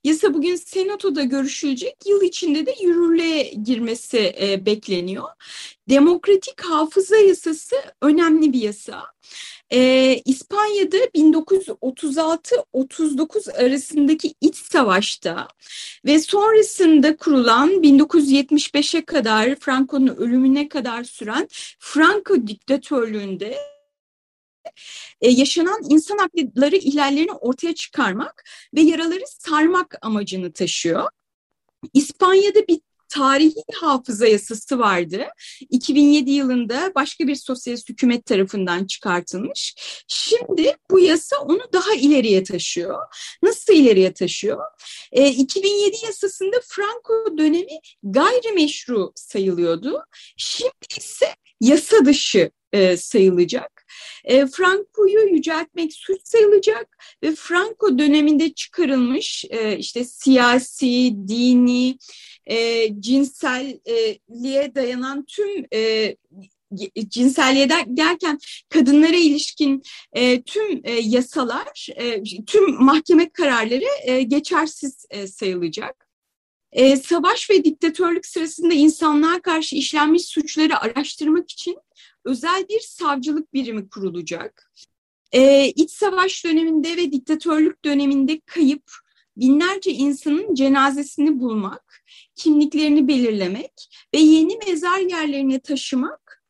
Yasa 0.04 0.34
bugün 0.34 0.56
Senato'da 0.56 1.22
görüşülecek. 1.22 1.96
Yıl 2.06 2.22
içinde 2.22 2.66
de 2.66 2.74
yürürlüğe 2.82 3.42
girmesi 3.42 4.34
e, 4.40 4.66
bekleniyor. 4.66 5.28
Demokratik 5.88 6.60
hafıza 6.60 7.16
yasası 7.16 7.76
önemli 8.02 8.52
bir 8.52 8.60
yasa. 8.60 9.02
Ee, 9.74 10.22
İspanya'da 10.24 10.96
1936-39 10.96 13.52
arasındaki 13.52 14.34
iç 14.40 14.56
savaşta 14.56 15.48
ve 16.04 16.18
sonrasında 16.18 17.16
kurulan 17.16 17.70
1975'e 17.70 19.04
kadar 19.04 19.56
Franco'nun 19.56 20.16
ölümüne 20.16 20.68
kadar 20.68 21.04
süren 21.04 21.48
Franco 21.78 22.46
diktatörlüğünde 22.46 23.58
e, 25.20 25.30
yaşanan 25.30 25.80
insan 25.90 26.18
hakları 26.18 26.76
ihlallerini 26.76 27.32
ortaya 27.32 27.74
çıkarmak 27.74 28.44
ve 28.74 28.80
yaraları 28.80 29.24
sarmak 29.26 29.98
amacını 30.02 30.52
taşıyor. 30.52 31.10
İspanya'da 31.94 32.68
bir 32.68 32.80
tarihi 33.14 33.64
hafıza 33.74 34.26
yasası 34.26 34.78
vardı. 34.78 35.26
2007 35.70 36.30
yılında 36.30 36.92
başka 36.94 37.26
bir 37.26 37.34
sosyalist 37.34 37.88
hükümet 37.88 38.26
tarafından 38.26 38.86
çıkartılmış. 38.86 39.74
Şimdi 40.08 40.76
bu 40.90 41.00
yasa 41.00 41.36
onu 41.36 41.60
daha 41.72 41.94
ileriye 41.94 42.44
taşıyor. 42.44 42.98
Nasıl 43.42 43.74
ileriye 43.74 44.12
taşıyor? 44.12 44.60
E, 45.12 45.28
2007 45.28 45.96
yasasında 46.06 46.56
Franco 46.68 47.38
dönemi 47.38 47.78
gayrimeşru 48.02 49.12
sayılıyordu. 49.14 50.04
Şimdi 50.36 50.72
ise 50.98 51.34
yasa 51.60 52.04
dışı 52.04 52.50
e, 52.72 52.96
sayılacak. 52.96 53.83
E, 54.24 54.46
Franco'yu 54.46 55.28
yüceltmek 55.34 55.92
suç 55.92 56.20
sayılacak 56.24 56.96
ve 57.22 57.34
Franco 57.34 57.98
döneminde 57.98 58.52
çıkarılmış 58.52 59.44
e, 59.50 59.78
işte 59.78 60.04
siyasi, 60.04 61.14
dini, 61.28 61.98
e, 62.46 62.88
cinselliğe 63.00 64.74
dayanan 64.74 65.24
tüm 65.24 65.66
e, 65.74 66.16
cinselliğe 67.08 67.68
derken 67.68 68.38
kadınlara 68.68 69.16
ilişkin 69.16 69.82
e, 70.12 70.42
tüm 70.42 70.80
e, 70.84 70.92
yasalar, 70.92 71.88
e, 71.96 72.22
tüm 72.46 72.84
mahkeme 72.84 73.30
kararları 73.30 73.84
e, 74.04 74.22
geçersiz 74.22 75.06
e, 75.10 75.26
sayılacak. 75.26 76.08
E, 76.72 76.96
savaş 76.96 77.50
ve 77.50 77.64
diktatörlük 77.64 78.26
sırasında 78.26 78.74
insanlığa 78.74 79.42
karşı 79.42 79.76
işlenmiş 79.76 80.26
suçları 80.26 80.80
araştırmak 80.80 81.50
için 81.50 81.76
özel 82.24 82.68
bir 82.68 82.80
savcılık 82.80 83.54
birimi 83.54 83.88
kurulacak. 83.88 84.72
E, 85.32 85.68
iç 85.68 85.90
savaş 85.90 86.44
döneminde 86.44 86.96
ve 86.96 87.12
diktatörlük 87.12 87.84
döneminde 87.84 88.40
kayıp 88.46 88.92
binlerce 89.36 89.90
insanın 89.90 90.54
cenazesini 90.54 91.40
bulmak, 91.40 92.02
kimliklerini 92.34 93.08
belirlemek 93.08 93.72
ve 94.14 94.18
yeni 94.18 94.58
mezar 94.66 94.98
yerlerine 94.98 95.60
taşımak 95.60 96.44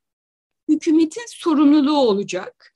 hükümetin 0.69 1.27
sorumluluğu 1.29 1.99
olacak. 1.99 2.75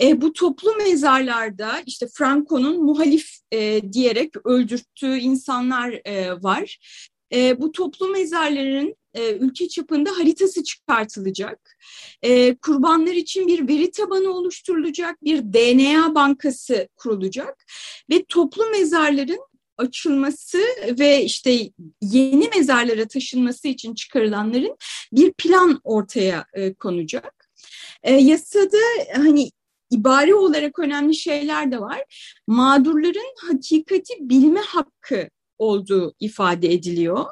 E, 0.00 0.20
bu 0.20 0.32
toplu 0.32 0.74
mezarlarda 0.76 1.82
işte 1.86 2.06
Franco'nun 2.14 2.84
muhalif 2.84 3.30
e, 3.52 3.92
diyerek 3.92 4.46
öldürttüğü 4.46 5.18
insanlar 5.18 6.00
e, 6.04 6.42
var. 6.42 6.78
E, 7.32 7.60
bu 7.60 7.72
toplu 7.72 8.08
mezarların 8.08 8.96
e, 9.14 9.32
ülke 9.32 9.68
çapında 9.68 10.10
haritası 10.10 10.64
çıkartılacak. 10.64 11.76
E, 12.22 12.54
kurbanlar 12.54 13.12
için 13.12 13.46
bir 13.46 13.68
veri 13.68 13.90
tabanı 13.90 14.30
oluşturulacak, 14.30 15.24
bir 15.24 15.38
DNA 15.42 16.14
bankası 16.14 16.88
kurulacak 16.96 17.64
ve 18.10 18.24
toplu 18.28 18.70
mezarların 18.70 19.40
açılması 19.78 20.58
ve 20.98 21.24
işte 21.24 21.70
yeni 22.02 22.48
mezarlara 22.56 23.08
taşınması 23.08 23.68
için 23.68 23.94
çıkarılanların 23.94 24.76
bir 25.12 25.32
plan 25.32 25.80
ortaya 25.84 26.46
e, 26.52 26.74
konacak. 26.74 27.50
E, 28.02 28.12
yasada 28.12 28.78
hani 29.16 29.50
ibare 29.90 30.34
olarak 30.34 30.78
önemli 30.78 31.14
şeyler 31.14 31.72
de 31.72 31.80
var. 31.80 32.04
Mağdurların 32.46 33.34
hakikati 33.48 34.14
bilme 34.20 34.60
hakkı 34.60 35.28
olduğu 35.58 36.14
ifade 36.20 36.72
ediliyor. 36.72 37.26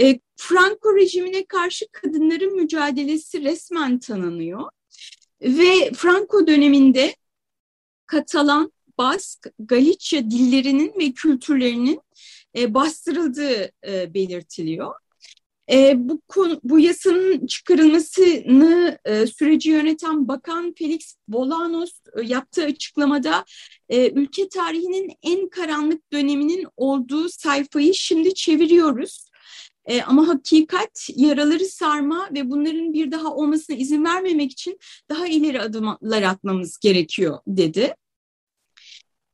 E, 0.00 0.20
Franco 0.40 0.96
rejimine 0.96 1.44
karşı 1.44 1.86
kadınların 1.92 2.56
mücadelesi 2.56 3.44
resmen 3.44 3.98
tanınıyor. 3.98 4.70
Ve 5.42 5.92
Franco 5.94 6.46
döneminde 6.46 7.14
Katalan, 8.06 8.72
Bask, 8.98 9.46
Galicia 9.58 10.30
dillerinin 10.30 10.94
ve 10.98 11.12
kültürlerinin 11.12 12.00
e, 12.56 12.74
bastırıldığı 12.74 13.72
e, 13.86 14.14
belirtiliyor. 14.14 14.94
E, 15.72 15.94
bu 15.96 16.20
konu, 16.28 16.60
bu 16.64 16.78
yasanın 16.78 17.46
çıkarılmasını 17.46 18.98
e, 19.04 19.26
süreci 19.26 19.70
yöneten 19.70 20.28
Bakan 20.28 20.74
Felix 20.78 21.16
Bolanos 21.28 21.92
yaptığı 22.22 22.64
açıklamada 22.64 23.44
e, 23.88 24.10
ülke 24.10 24.48
tarihinin 24.48 25.12
en 25.22 25.48
karanlık 25.48 26.12
döneminin 26.12 26.66
olduğu 26.76 27.28
sayfayı 27.28 27.94
şimdi 27.94 28.34
çeviriyoruz 28.34 29.27
E, 29.88 30.02
ama 30.02 30.28
hakikat 30.28 31.08
yaraları 31.16 31.64
sarma 31.64 32.28
ve 32.34 32.50
bunların 32.50 32.92
bir 32.92 33.10
daha 33.10 33.34
olmasına 33.34 33.76
izin 33.76 34.04
vermemek 34.04 34.52
için 34.52 34.78
daha 35.08 35.26
ileri 35.26 35.60
adımlar 35.60 36.22
atmamız 36.22 36.78
gerekiyor 36.78 37.38
dedi. 37.46 37.94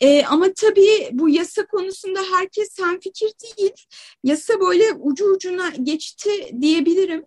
E, 0.01 0.25
ama 0.25 0.53
tabii 0.53 1.09
bu 1.13 1.29
yasa 1.29 1.67
konusunda 1.67 2.21
herkes 2.33 2.77
fikir 3.01 3.33
değil. 3.43 3.73
Yasa 4.25 4.61
böyle 4.61 4.93
ucu 4.93 5.25
ucuna 5.25 5.69
geçti 5.69 6.31
diyebilirim. 6.61 7.25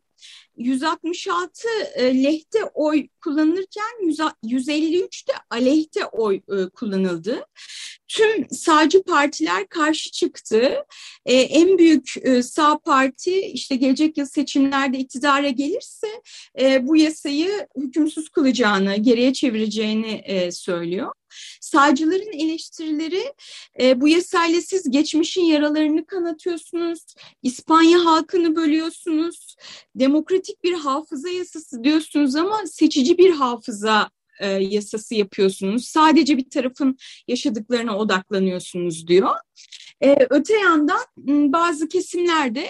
166 0.57 1.67
e, 1.95 2.23
lehte 2.23 2.63
oy 2.73 3.07
kullanılırken 3.23 4.27
153 4.43 5.27
de 5.27 5.31
aleyhte 5.49 6.05
oy 6.05 6.35
e, 6.35 6.69
kullanıldı. 6.69 7.45
Tüm 8.07 8.49
sağcı 8.49 9.03
partiler 9.03 9.67
karşı 9.67 10.11
çıktı. 10.11 10.75
E, 11.25 11.33
en 11.33 11.77
büyük 11.77 12.13
sağ 12.41 12.77
parti 12.77 13.41
işte 13.41 13.75
gelecek 13.75 14.17
yıl 14.17 14.25
seçimlerde 14.25 14.97
iktidara 14.97 15.49
gelirse 15.49 16.07
bu 16.81 16.97
yasayı 16.97 17.67
hükümsüz 17.77 18.29
kılacağını, 18.29 18.95
geriye 18.95 19.33
çevireceğini 19.33 20.23
söylüyor. 20.51 21.13
Sağcıların 21.61 22.39
eleştirileri 22.39 23.33
e, 23.81 24.01
bu 24.01 24.07
yasayla 24.07 24.61
siz 24.61 24.91
geçmişin 24.91 25.43
yaralarını 25.43 26.05
kanatıyorsunuz, 26.05 26.99
İspanya 27.43 28.05
halkını 28.05 28.55
bölüyorsunuz, 28.55 29.55
demokratik 29.95 30.63
bir 30.63 30.73
hafıza 30.73 31.29
yasası 31.29 31.83
diyorsunuz 31.83 32.35
ama 32.35 32.61
seçici 32.65 33.17
bir 33.17 33.31
hafıza 33.31 34.09
e, 34.39 34.47
yasası 34.47 35.15
yapıyorsunuz. 35.15 35.85
Sadece 35.85 36.37
bir 36.37 36.49
tarafın 36.49 36.97
yaşadıklarına 37.27 37.97
odaklanıyorsunuz 37.97 39.07
diyor. 39.07 39.35
E, 40.03 40.15
öte 40.29 40.53
yandan 40.57 40.99
bazı 41.53 41.87
kesimlerde 41.87 42.67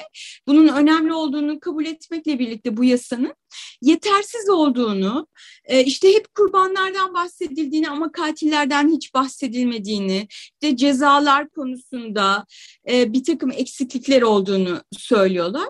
bunun 0.47 0.67
önemli 0.67 1.13
olduğunu 1.13 1.59
kabul 1.59 1.85
etmekle 1.85 2.39
birlikte 2.39 2.77
bu 2.77 2.83
yasanın 2.83 3.33
yetersiz 3.81 4.49
olduğunu, 4.49 5.27
e, 5.65 5.83
işte 5.83 6.13
hep 6.13 6.35
kurbanlardan 6.35 7.13
bahsedildiğini 7.13 7.89
ama 7.89 8.11
katillerden 8.11 8.89
hiç 8.89 9.13
bahsedilmediğini, 9.13 10.27
işte 10.29 10.77
cezalar 10.77 11.49
konusunda 11.49 12.45
e, 12.89 13.13
bir 13.13 13.23
takım 13.23 13.51
eksiklikler 13.51 14.21
olduğunu 14.21 14.81
söylüyorlar. 14.91 15.69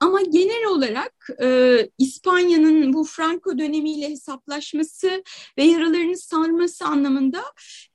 Ama 0.00 0.22
genel 0.22 0.66
olarak 0.66 1.28
e, 1.42 1.90
İspanya'nın 1.98 2.92
bu 2.92 3.04
Franco 3.04 3.58
dönemiyle 3.58 4.10
hesaplaşması 4.10 5.22
ve 5.58 5.64
yaralarını 5.64 6.16
sarması 6.16 6.84
anlamında 6.84 7.44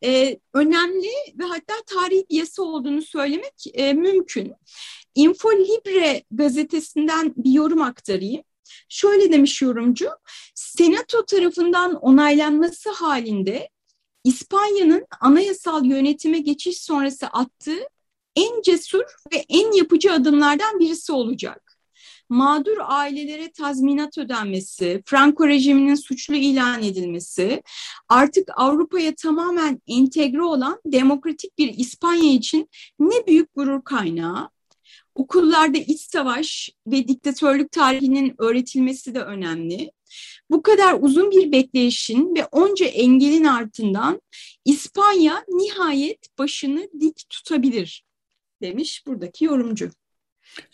e, 0.03 0.39
önemli 0.53 1.12
ve 1.39 1.43
hatta 1.43 1.74
tarihi 1.86 2.25
bir 2.29 2.36
yasa 2.36 2.63
olduğunu 2.63 3.01
söylemek 3.01 3.63
e, 3.74 3.93
mümkün. 3.93 4.53
Info 5.15 5.51
Libre 5.51 6.24
gazetesinden 6.31 7.33
bir 7.38 7.51
yorum 7.51 7.81
aktarayım. 7.81 8.43
Şöyle 8.89 9.31
demiş 9.31 9.62
yorumcu, 9.62 10.10
Senato 10.55 11.25
tarafından 11.25 11.95
onaylanması 11.95 12.89
halinde 12.89 13.69
İspanya'nın 14.24 15.05
anayasal 15.19 15.86
yönetime 15.86 16.39
geçiş 16.39 16.81
sonrası 16.81 17.27
attığı 17.27 17.88
en 18.36 18.62
cesur 18.62 19.03
ve 19.33 19.45
en 19.50 19.72
yapıcı 19.72 20.12
adımlardan 20.12 20.79
birisi 20.79 21.11
olacak 21.11 21.73
mağdur 22.29 22.77
ailelere 22.79 23.51
tazminat 23.51 24.18
ödenmesi, 24.18 25.03
Franco 25.05 25.48
rejiminin 25.48 25.96
suçlu 25.96 26.36
ilan 26.36 26.83
edilmesi, 26.83 27.64
artık 28.09 28.50
Avrupa'ya 28.55 29.16
tamamen 29.16 29.81
entegre 29.88 30.44
olan 30.44 30.79
demokratik 30.86 31.57
bir 31.57 31.74
İspanya 31.77 32.33
için 32.33 32.70
ne 33.00 33.27
büyük 33.27 33.55
gurur 33.55 33.83
kaynağı. 33.83 34.50
Okullarda 35.16 35.77
iç 35.77 36.01
savaş 36.01 36.70
ve 36.88 37.07
diktatörlük 37.07 37.72
tarihinin 37.72 38.36
öğretilmesi 38.38 39.16
de 39.16 39.22
önemli. 39.22 39.92
Bu 40.50 40.62
kadar 40.62 40.98
uzun 41.01 41.31
bir 41.31 41.51
bekleyişin 41.51 42.36
ve 42.36 42.46
onca 42.46 42.86
engelin 42.86 43.44
ardından 43.44 44.22
İspanya 44.66 45.46
nihayet 45.48 46.38
başını 46.38 46.90
dik 47.00 47.29
tutabilir 47.29 48.03
demiş 48.62 49.03
buradaki 49.07 49.46
yorumcu. 49.46 49.90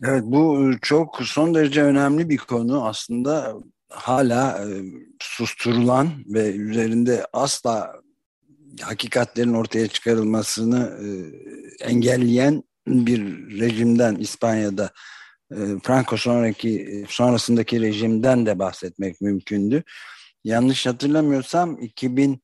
Evet 0.03 0.23
bu 0.25 0.71
e, 0.71 0.77
çok 0.81 1.19
son 1.23 1.55
derece 1.55 1.83
önemli 1.83 2.29
bir 2.29 2.37
konu 2.37 2.85
aslında 2.85 3.55
hala 3.89 4.65
e, 4.65 4.67
susturulan 5.19 6.09
ve 6.25 6.51
üzerinde 6.51 7.25
asla 7.33 7.93
hakikatlerin 8.81 9.53
ortaya 9.53 9.87
çıkarılmasını 9.87 10.99
e, 11.03 11.07
engelleyen 11.85 12.63
bir 12.87 13.21
rejimden 13.59 14.15
İspanya'da 14.15 14.91
Franco 15.83 16.17
sonraki 16.17 17.05
sonrasındaki 17.09 17.81
rejimden 17.81 18.45
de 18.45 18.59
bahsetmek 18.59 19.21
mümkündü. 19.21 19.83
Yanlış 20.43 20.85
hatırlamıyorsam 20.85 21.77
2000 21.81 22.41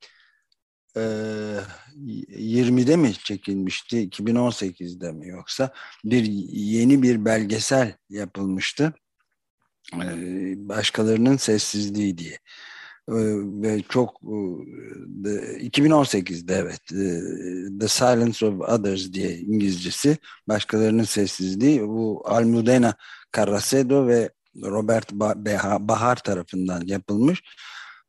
20'de 0.96 2.96
mi 2.96 3.14
çekilmişti 3.14 4.10
2018'de 4.10 5.12
mi 5.12 5.28
yoksa? 5.28 5.74
Bir 6.04 6.24
yeni 6.54 7.04
bir 7.04 7.26
belgesel 7.26 7.94
yapılmıştı. 8.10 8.94
Başkalarının 10.56 11.38
sessizliği 11.38 12.18
diye. 12.18 12.40
Ve 13.08 13.82
çok 13.90 14.22
2018'de 14.22 16.56
evet 16.56 16.82
The 17.80 17.88
Silence 17.88 18.46
of 18.46 18.70
Others 18.70 19.14
diye 19.14 19.38
İngilizcesi 19.38 20.18
başkalarının 20.48 21.04
sessizliği. 21.04 21.82
Bu 21.82 22.24
Almudena 22.26 22.96
Carracedo 23.36 24.08
ve 24.08 24.30
Robert 24.64 25.14
Bahar 25.80 26.16
tarafından 26.16 26.82
yapılmış 26.86 27.44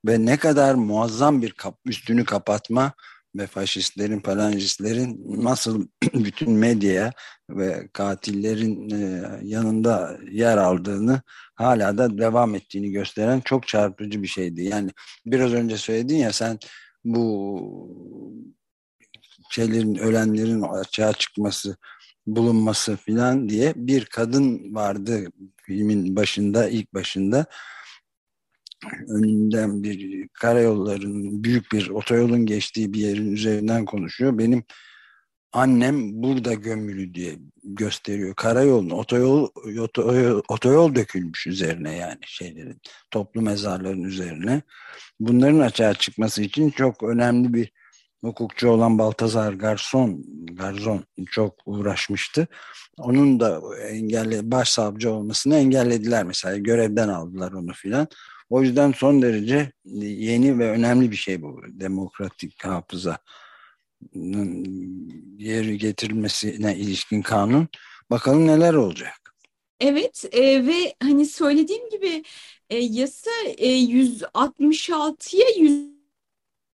ve 0.05 0.27
ne 0.27 0.37
kadar 0.37 0.75
muazzam 0.75 1.43
bir 1.43 1.53
kap, 1.53 1.79
üstünü 1.85 2.25
kapatma 2.25 2.93
ve 3.37 3.47
faşistlerin, 3.47 4.21
falangistlerin 4.21 5.25
nasıl 5.45 5.87
bütün 6.15 6.51
medyaya 6.53 7.13
ve 7.51 7.89
katillerin 7.93 8.91
e, 8.91 9.31
yanında 9.43 10.19
yer 10.31 10.59
aldığını 10.59 11.21
hala 11.55 11.99
da 11.99 12.19
devam 12.19 12.55
ettiğini 12.55 12.91
gösteren 12.91 13.41
çok 13.41 13.69
çarpıcı 13.69 14.23
bir 14.23 14.29
şeydi. 14.29 14.63
Yani 14.63 14.91
biraz 15.27 15.53
önce 15.53 15.77
söyledin 15.77 16.17
ya 16.17 16.33
sen 16.33 16.59
bu 17.05 17.61
şeylerin, 19.51 19.95
ölenlerin 19.95 20.63
açığa 20.63 21.13
çıkması, 21.13 21.77
bulunması 22.27 22.97
filan 22.97 23.49
diye 23.49 23.73
bir 23.77 24.05
kadın 24.05 24.75
vardı 24.75 25.25
filmin 25.63 26.17
başında, 26.17 26.69
ilk 26.69 26.95
başında 26.95 27.47
önünden 29.09 29.83
bir 29.83 30.29
karayolların 30.29 31.45
büyük 31.45 31.73
bir 31.73 31.89
otoyolun 31.91 32.47
geçtiği 32.47 32.93
bir 32.93 33.01
yerin 33.01 33.33
üzerinden 33.33 33.85
konuşuyor. 33.85 34.39
Benim 34.39 34.65
annem 35.53 36.23
burada 36.23 36.55
gömülü 36.55 37.15
diye 37.15 37.39
gösteriyor. 37.65 38.35
Karayolun 38.35 38.91
otoyol, 38.91 39.49
otoyol, 39.81 40.43
otoyol 40.49 40.95
dökülmüş 40.95 41.47
üzerine 41.47 41.97
yani 41.97 42.19
şeylerin 42.27 42.81
toplu 43.11 43.43
mezarların 43.43 44.03
üzerine. 44.03 44.63
Bunların 45.21 45.59
açığa 45.59 45.95
çıkması 45.95 46.43
için 46.43 46.71
çok 46.71 47.03
önemli 47.03 47.55
bir 47.55 47.73
hukukçu 48.25 48.69
olan 48.69 48.99
Baltazar 48.99 49.53
Garson, 49.53 50.25
Garzon 50.53 51.05
çok 51.31 51.55
uğraşmıştı. 51.67 52.47
Onun 52.99 53.41
da 53.41 53.61
engelle 53.89 54.51
başsavcı 54.51 55.11
olmasını 55.11 55.57
engellediler 55.57 56.25
mesela. 56.25 56.57
Görevden 56.57 57.09
aldılar 57.09 57.53
onu 57.53 57.73
filan. 57.73 58.09
O 58.51 58.63
yüzden 58.63 58.93
son 58.93 59.23
derece 59.23 59.73
yeni 59.85 60.59
ve 60.59 60.71
önemli 60.71 61.11
bir 61.11 61.17
şey 61.17 61.43
bu 61.43 61.63
demokratik 61.69 62.65
hafıza 62.65 63.19
yeri 65.39 65.79
getirilmesine 65.79 66.77
ilişkin 66.77 67.23
kanun. 67.23 67.69
Bakalım 68.11 68.47
neler 68.47 68.75
olacak. 68.75 69.35
Evet 69.81 70.25
e, 70.33 70.67
ve 70.67 70.95
hani 71.03 71.27
söylediğim 71.27 71.91
gibi 71.91 72.25
e, 72.71 72.79
yasa 72.79 73.31
e, 73.59 73.69
166'ya 73.69 75.47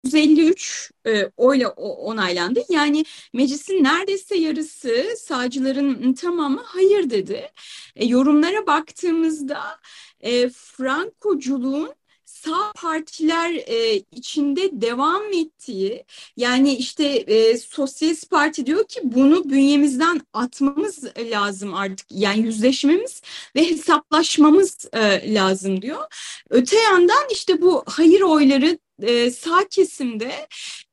153 0.03 0.91
e, 1.07 1.31
oyla 1.37 1.69
onaylandı. 1.69 2.63
Yani 2.69 3.05
meclisin 3.33 3.83
neredeyse 3.83 4.35
yarısı 4.35 5.05
sağcıların 5.17 6.13
tamamı 6.13 6.61
hayır 6.65 7.09
dedi. 7.09 7.51
E, 7.95 8.05
yorumlara 8.05 8.67
baktığımızda 8.67 9.79
e, 10.19 10.49
Frankoculuğun 10.49 11.93
sağ 12.25 12.71
partiler 12.75 13.53
e, 13.53 13.95
içinde 14.11 14.81
devam 14.81 15.33
ettiği 15.33 16.05
yani 16.37 16.75
işte 16.75 17.05
e, 17.05 17.57
Sosyalist 17.57 18.29
Parti 18.29 18.65
diyor 18.65 18.87
ki 18.87 18.99
bunu 19.03 19.49
bünyemizden 19.49 20.21
atmamız 20.33 21.03
lazım 21.17 21.73
artık 21.73 22.07
yani 22.11 22.39
yüzleşmemiz 22.45 23.21
ve 23.55 23.69
hesaplaşmamız 23.69 24.87
e, 24.93 25.33
lazım 25.33 25.81
diyor. 25.81 26.03
Öte 26.49 26.77
yandan 26.77 27.27
işte 27.31 27.61
bu 27.61 27.83
hayır 27.87 28.21
oyları 28.21 28.77
e, 29.01 29.31
sağ 29.31 29.67
kesimde 29.67 30.31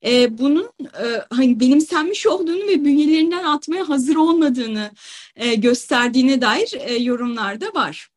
e, 0.05 0.39
bunun 0.39 0.71
e, 0.81 1.25
hani 1.31 1.61
benimsenmiş 1.61 2.27
olduğunu 2.27 2.69
ve 2.69 2.85
bünyelerinden 2.85 3.45
atmaya 3.45 3.89
hazır 3.89 4.17
olmadığını 4.17 4.91
e, 5.37 5.55
gösterdiğine 5.55 6.41
dair 6.41 6.73
e, 6.81 6.95
yorumlar 6.95 7.61
da 7.61 7.75
var. 7.75 8.09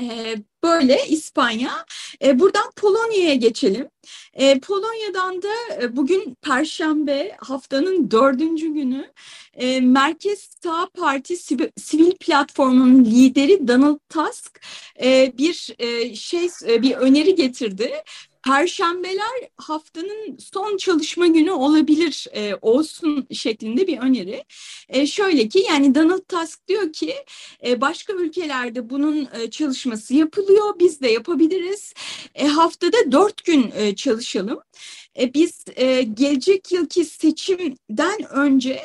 E, 0.00 0.36
böyle 0.62 1.06
İspanya. 1.08 1.86
E, 2.22 2.40
buradan 2.40 2.70
Polonya'ya 2.76 3.34
geçelim. 3.34 3.88
E, 4.34 4.60
Polonya'dan 4.60 5.42
da 5.42 5.48
e, 5.82 5.96
bugün 5.96 6.36
Perşembe 6.42 7.36
haftanın 7.40 8.10
dördüncü 8.10 8.74
günü 8.74 9.12
e, 9.54 9.80
Merkez 9.80 10.50
Sağ 10.62 10.88
Parti 10.94 11.36
Sivil 11.76 12.12
Platformu'nun 12.20 13.04
lideri 13.04 13.68
Donald 13.68 13.98
Tusk 14.08 14.60
e, 15.02 15.32
bir 15.38 15.74
e, 15.78 16.14
şey 16.16 16.48
e, 16.66 16.82
bir 16.82 16.94
öneri 16.94 17.34
getirdi. 17.34 17.92
Perşembeler 18.48 19.48
haftanın 19.56 20.36
son 20.38 20.76
çalışma 20.76 21.26
günü 21.26 21.50
olabilir 21.50 22.26
e, 22.32 22.54
olsun 22.62 23.26
şeklinde 23.32 23.86
bir 23.86 23.98
öneri. 23.98 24.44
E, 24.88 25.06
şöyle 25.06 25.48
ki 25.48 25.64
yani 25.68 25.94
Donald 25.94 26.22
Tusk 26.28 26.68
diyor 26.68 26.92
ki 26.92 27.14
e, 27.66 27.80
başka 27.80 28.12
ülkelerde 28.12 28.90
bunun 28.90 29.28
e, 29.32 29.50
çalışması 29.50 30.14
yapılıyor 30.14 30.74
biz 30.78 31.00
de 31.00 31.08
yapabiliriz. 31.08 31.94
E, 32.34 32.46
haftada 32.46 33.12
dört 33.12 33.44
gün 33.44 33.72
e, 33.74 33.94
çalışalım. 33.94 34.60
E, 35.18 35.34
biz 35.34 35.64
e, 35.76 36.02
gelecek 36.02 36.72
yılki 36.72 37.04
seçimden 37.04 38.30
önce 38.30 38.80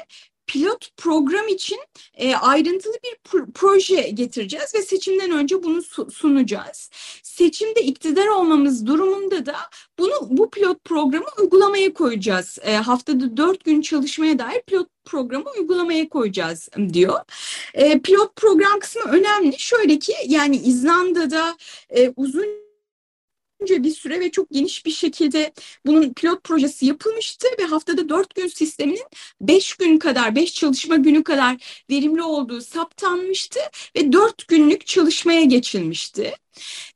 pilot 0.48 0.98
program 0.98 1.48
için 1.48 1.80
e, 2.14 2.36
ayrıntılı 2.36 2.94
bir 2.94 3.44
proje 3.54 4.02
getireceğiz 4.02 4.76
ve 4.76 4.82
seçimden 4.82 5.32
önce 5.32 5.64
bunu 5.64 5.82
sunacağız. 6.12 6.90
Seçimde 7.24 7.84
iktidar 7.84 8.28
olmamız 8.28 8.86
durumunda 8.86 9.46
da 9.46 9.56
bunu 10.00 10.14
bu 10.22 10.50
pilot 10.50 10.84
programı 10.84 11.26
uygulamaya 11.42 11.94
koyacağız. 11.94 12.60
E, 12.62 12.76
haftada 12.76 13.38
dört 13.38 13.64
gün 13.64 13.82
çalışmaya 13.82 14.40
dair 14.40 14.62
pilot 14.62 14.88
programı 15.06 15.46
uygulamaya 15.60 16.10
koyacağız 16.10 16.70
diyor. 16.94 17.20
E, 17.74 18.00
pilot 18.00 18.36
program 18.36 18.80
kısmı 18.80 19.02
önemli. 19.02 19.60
Şöyle 19.60 20.00
ki 20.00 20.14
yani 20.28 20.58
İzlanda'da 20.58 21.58
e, 21.90 22.14
uzun 22.16 22.73
önce 23.64 23.84
bir 23.84 23.92
süre 23.92 24.20
ve 24.20 24.32
çok 24.32 24.50
geniş 24.50 24.86
bir 24.86 24.92
şekilde 24.92 25.54
bunun 25.86 26.14
pilot 26.14 26.44
projesi 26.44 26.86
yapılmıştı 26.86 27.48
ve 27.60 27.64
haftada 27.64 28.10
dört 28.10 28.36
gün 28.36 28.48
sisteminin 28.48 29.06
beş 29.42 29.74
gün 29.74 29.98
kadar, 29.98 30.36
beş 30.36 30.54
çalışma 30.54 30.96
günü 30.96 31.24
kadar 31.24 31.84
verimli 31.90 32.22
olduğu 32.22 32.62
saptanmıştı 32.62 33.60
ve 33.96 34.12
dört 34.12 34.48
günlük 34.48 34.88
çalışmaya 34.88 35.44
geçilmişti. 35.44 36.36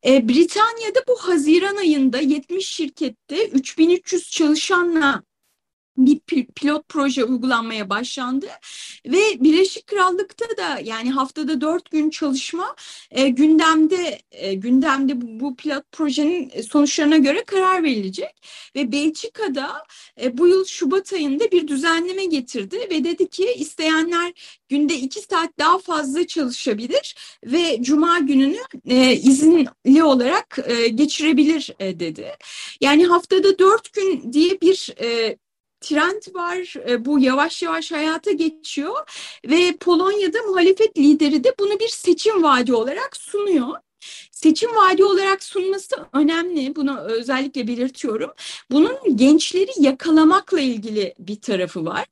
E, 0.05 0.29
Britanya'da 0.29 0.99
bu 1.07 1.15
Haziran 1.15 1.75
ayında 1.75 2.19
70 2.19 2.67
şirkette 2.67 3.47
3300 3.47 4.31
çalışanla 4.31 5.23
bir 5.97 6.45
pilot 6.45 6.89
proje 6.89 7.23
uygulanmaya 7.23 7.89
başlandı 7.89 8.47
ve 9.05 9.19
Birleşik 9.39 9.87
Krallık'ta 9.87 10.45
da 10.57 10.79
yani 10.83 11.11
haftada 11.11 11.61
dört 11.61 11.91
gün 11.91 12.09
çalışma 12.09 12.75
e, 13.11 13.27
gündemde 13.27 14.19
e, 14.31 14.53
gündemde 14.53 15.21
bu, 15.21 15.39
bu 15.39 15.55
pilot 15.55 15.91
projenin 15.91 16.61
sonuçlarına 16.61 17.17
göre 17.17 17.43
karar 17.43 17.83
verilecek 17.83 18.47
ve 18.75 18.91
Belçika'da 18.91 19.83
e, 20.21 20.37
bu 20.37 20.47
yıl 20.47 20.65
Şubat 20.65 21.13
ayında 21.13 21.51
bir 21.51 21.67
düzenleme 21.67 22.25
getirdi 22.25 22.77
ve 22.91 23.03
dedi 23.03 23.29
ki 23.29 23.53
isteyenler 23.57 24.33
günde 24.69 24.95
iki 24.95 25.21
saat 25.21 25.59
daha 25.59 25.77
fazla 25.79 26.27
çalışabilir 26.27 27.15
ve 27.45 27.77
Cuma 27.81 28.19
gününü 28.19 28.59
e, 28.85 29.13
izinli 29.13 30.03
olarak 30.03 30.59
e, 30.67 30.87
geçirebilir 30.87 31.75
e, 31.79 31.99
dedi. 31.99 32.31
Yani 32.81 33.05
haftada 33.05 33.59
dört 33.59 33.93
gün 33.93 34.33
diye 34.33 34.61
bir 34.61 34.89
e, 35.01 35.37
trend 35.81 36.35
var. 36.35 36.73
E, 36.89 37.05
bu 37.05 37.19
yavaş 37.19 37.63
yavaş 37.63 37.91
hayata 37.91 38.31
geçiyor 38.31 38.95
ve 39.45 39.77
Polonya'da 39.79 40.41
muhalefet 40.41 40.97
lideri 40.97 41.43
de 41.43 41.53
bunu 41.59 41.79
bir 41.79 41.87
seçim 41.87 42.43
vaadi 42.43 42.73
olarak 42.73 43.17
sunuyor. 43.17 43.67
Seçim 44.31 44.75
vaadi 44.75 45.03
olarak 45.03 45.43
sunması 45.43 45.95
önemli. 46.13 46.75
Bunu 46.75 46.99
özellikle 46.99 47.67
belirtiyorum. 47.67 48.31
Bunun 48.71 49.17
gençleri 49.17 49.71
yakalamakla 49.79 50.59
ilgili 50.59 51.13
bir 51.19 51.41
tarafı 51.41 51.85
var. 51.85 52.05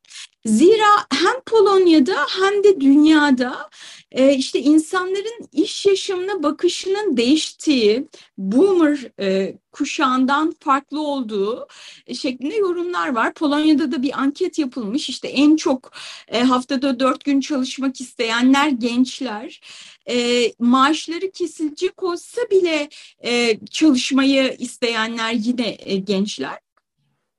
Zira 0.45 1.05
hem 1.11 1.41
Polonya'da 1.45 2.15
hem 2.39 2.63
de 2.63 2.81
dünyada 2.81 3.69
e, 4.11 4.33
işte 4.35 4.59
insanların 4.59 5.47
iş 5.53 5.85
yaşamına 5.85 6.43
bakışının 6.43 7.17
değiştiği, 7.17 8.07
boomer 8.37 8.99
e, 9.19 9.57
kuşağından 9.71 10.55
farklı 10.59 11.01
olduğu 11.01 11.67
şeklinde 12.13 12.55
yorumlar 12.55 13.15
var. 13.15 13.33
Polonya'da 13.33 13.91
da 13.91 14.03
bir 14.03 14.19
anket 14.19 14.59
yapılmış. 14.59 15.09
İşte 15.09 15.27
en 15.27 15.55
çok 15.55 15.91
e, 16.27 16.43
haftada 16.43 16.99
dört 16.99 17.25
gün 17.25 17.39
çalışmak 17.39 18.01
isteyenler 18.01 18.67
gençler. 18.69 19.61
E, 20.09 20.51
maaşları 20.59 21.31
kesilecek 21.31 22.03
olsa 22.03 22.41
bile 22.51 22.89
e, 23.25 23.59
çalışmayı 23.71 24.55
isteyenler 24.59 25.31
yine 25.33 25.77
e, 25.79 25.95
gençler. 25.95 26.59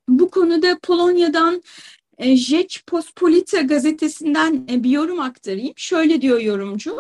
Bu 0.09 0.31
konuda 0.31 0.79
Polonya'dan 0.83 1.63
e, 2.19 2.37
Rzecz 2.37 2.83
Pospolita 2.87 3.61
gazetesinden 3.61 4.67
e, 4.71 4.85
bir 4.85 4.91
yorum 4.91 5.21
aktarayım. 5.21 5.75
Şöyle 5.77 6.23
diyor 6.23 6.41
yorumcu. 6.41 6.97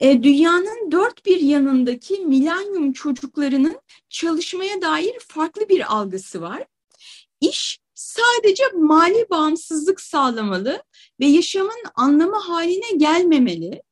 E, 0.00 0.22
dünyanın 0.22 0.90
dört 0.92 1.26
bir 1.26 1.40
yanındaki 1.40 2.20
milenyum 2.20 2.92
çocuklarının 2.92 3.80
çalışmaya 4.08 4.82
dair 4.82 5.16
farklı 5.28 5.68
bir 5.68 5.94
algısı 5.94 6.40
var. 6.40 6.66
İş 7.40 7.78
sadece 7.94 8.64
mali 8.74 9.26
bağımsızlık 9.30 10.00
sağlamalı 10.00 10.82
ve 11.20 11.26
yaşamın 11.26 11.82
anlamı 11.94 12.36
haline 12.36 12.90
gelmemeli. 12.96 13.82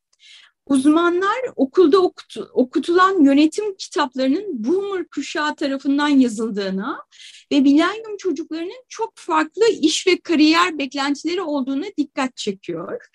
Uzmanlar 0.68 1.38
okulda 1.56 1.98
okutu, 1.98 2.50
okutulan 2.52 3.24
yönetim 3.24 3.76
kitaplarının 3.76 4.64
boomer 4.64 5.08
kuşağı 5.08 5.56
tarafından 5.56 6.08
yazıldığına 6.08 7.04
ve 7.52 7.60
milenyum 7.60 8.16
çocuklarının 8.18 8.84
çok 8.88 9.12
farklı 9.16 9.68
iş 9.80 10.06
ve 10.06 10.20
kariyer 10.20 10.78
beklentileri 10.78 11.42
olduğuna 11.42 11.84
dikkat 11.98 12.36
çekiyor. 12.36 13.06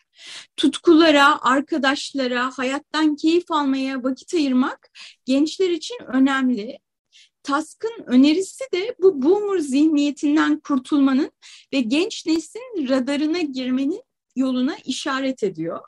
Tutkulara, 0.58 1.42
arkadaşlara, 1.42 2.52
hayattan 2.58 3.16
keyif 3.16 3.52
almaya 3.52 4.04
vakit 4.04 4.34
ayırmak 4.34 4.90
gençler 5.26 5.70
için 5.70 5.98
önemli. 6.08 6.80
Task'ın 7.44 8.04
önerisi 8.08 8.64
de 8.74 8.96
bu 9.02 9.22
boomer 9.22 9.60
zihniyetinden 9.60 10.60
kurtulmanın 10.60 11.32
ve 11.74 11.82
genç 11.82 12.26
neslin 12.26 12.90
radarına 12.90 13.42
girmenin 13.42 14.04
yoluna 14.36 14.76
işaret 14.86 15.44
ediyor. 15.44 15.80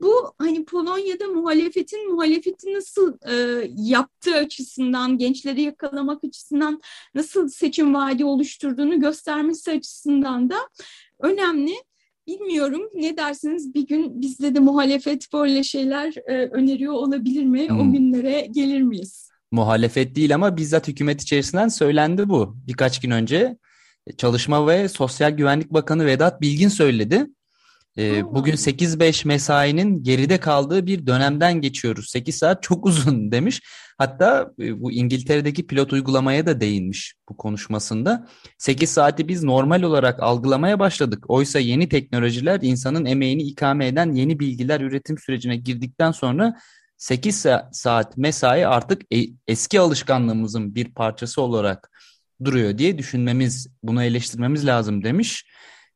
Bu 0.00 0.34
hani 0.38 0.64
Polonya'da 0.64 1.28
muhalefetin 1.28 2.12
muhalefeti 2.12 2.74
nasıl 2.74 3.12
e, 3.30 3.66
yaptığı 3.76 4.34
açısından, 4.34 5.18
gençleri 5.18 5.62
yakalamak 5.62 6.24
açısından 6.24 6.80
nasıl 7.14 7.48
seçim 7.48 7.94
vaadi 7.94 8.24
oluşturduğunu 8.24 9.00
göstermesi 9.00 9.70
açısından 9.70 10.50
da 10.50 10.56
önemli. 11.20 11.74
Bilmiyorum 12.26 12.90
ne 12.94 13.16
dersiniz 13.16 13.74
bir 13.74 13.86
gün 13.86 14.20
bizde 14.20 14.54
de 14.54 14.60
muhalefet 14.60 15.32
böyle 15.32 15.62
şeyler 15.62 16.14
e, 16.26 16.48
öneriyor 16.48 16.92
olabilir 16.92 17.44
mi? 17.44 17.68
Hmm. 17.68 17.80
O 17.80 17.92
günlere 17.92 18.48
gelir 18.50 18.82
miyiz? 18.82 19.30
Muhalefet 19.52 20.16
değil 20.16 20.34
ama 20.34 20.56
bizzat 20.56 20.88
hükümet 20.88 21.22
içerisinden 21.22 21.68
söylendi 21.68 22.28
bu. 22.28 22.56
Birkaç 22.66 23.00
gün 23.00 23.10
önce 23.10 23.56
Çalışma 24.16 24.66
ve 24.68 24.88
Sosyal 24.88 25.30
Güvenlik 25.30 25.70
Bakanı 25.70 26.06
Vedat 26.06 26.40
Bilgin 26.40 26.68
söyledi. 26.68 27.26
E, 27.98 28.24
bugün 28.34 28.56
8-5 28.56 29.26
mesainin 29.26 30.02
geride 30.02 30.40
kaldığı 30.40 30.86
bir 30.86 31.06
dönemden 31.06 31.60
geçiyoruz. 31.60 32.10
8 32.10 32.36
saat 32.38 32.62
çok 32.62 32.86
uzun 32.86 33.32
demiş. 33.32 33.60
Hatta 33.98 34.50
e, 34.60 34.80
bu 34.80 34.92
İngiltere'deki 34.92 35.66
pilot 35.66 35.92
uygulamaya 35.92 36.46
da 36.46 36.60
değinmiş 36.60 37.14
bu 37.28 37.36
konuşmasında. 37.36 38.28
8 38.58 38.90
saati 38.90 39.28
biz 39.28 39.42
normal 39.44 39.82
olarak 39.82 40.22
algılamaya 40.22 40.78
başladık. 40.78 41.24
Oysa 41.28 41.58
yeni 41.58 41.88
teknolojiler 41.88 42.58
insanın 42.62 43.04
emeğini 43.04 43.42
ikame 43.42 43.86
eden 43.86 44.12
yeni 44.12 44.40
bilgiler 44.40 44.80
üretim 44.80 45.18
sürecine 45.18 45.56
girdikten 45.56 46.12
sonra 46.12 46.54
8 46.96 47.46
saat 47.72 48.16
mesai 48.16 48.66
artık 48.66 49.02
e, 49.14 49.26
eski 49.48 49.80
alışkanlığımızın 49.80 50.74
bir 50.74 50.94
parçası 50.94 51.42
olarak 51.42 51.90
duruyor 52.44 52.78
diye 52.78 52.98
düşünmemiz, 52.98 53.68
bunu 53.82 54.02
eleştirmemiz 54.02 54.66
lazım 54.66 55.04
demiş. 55.04 55.44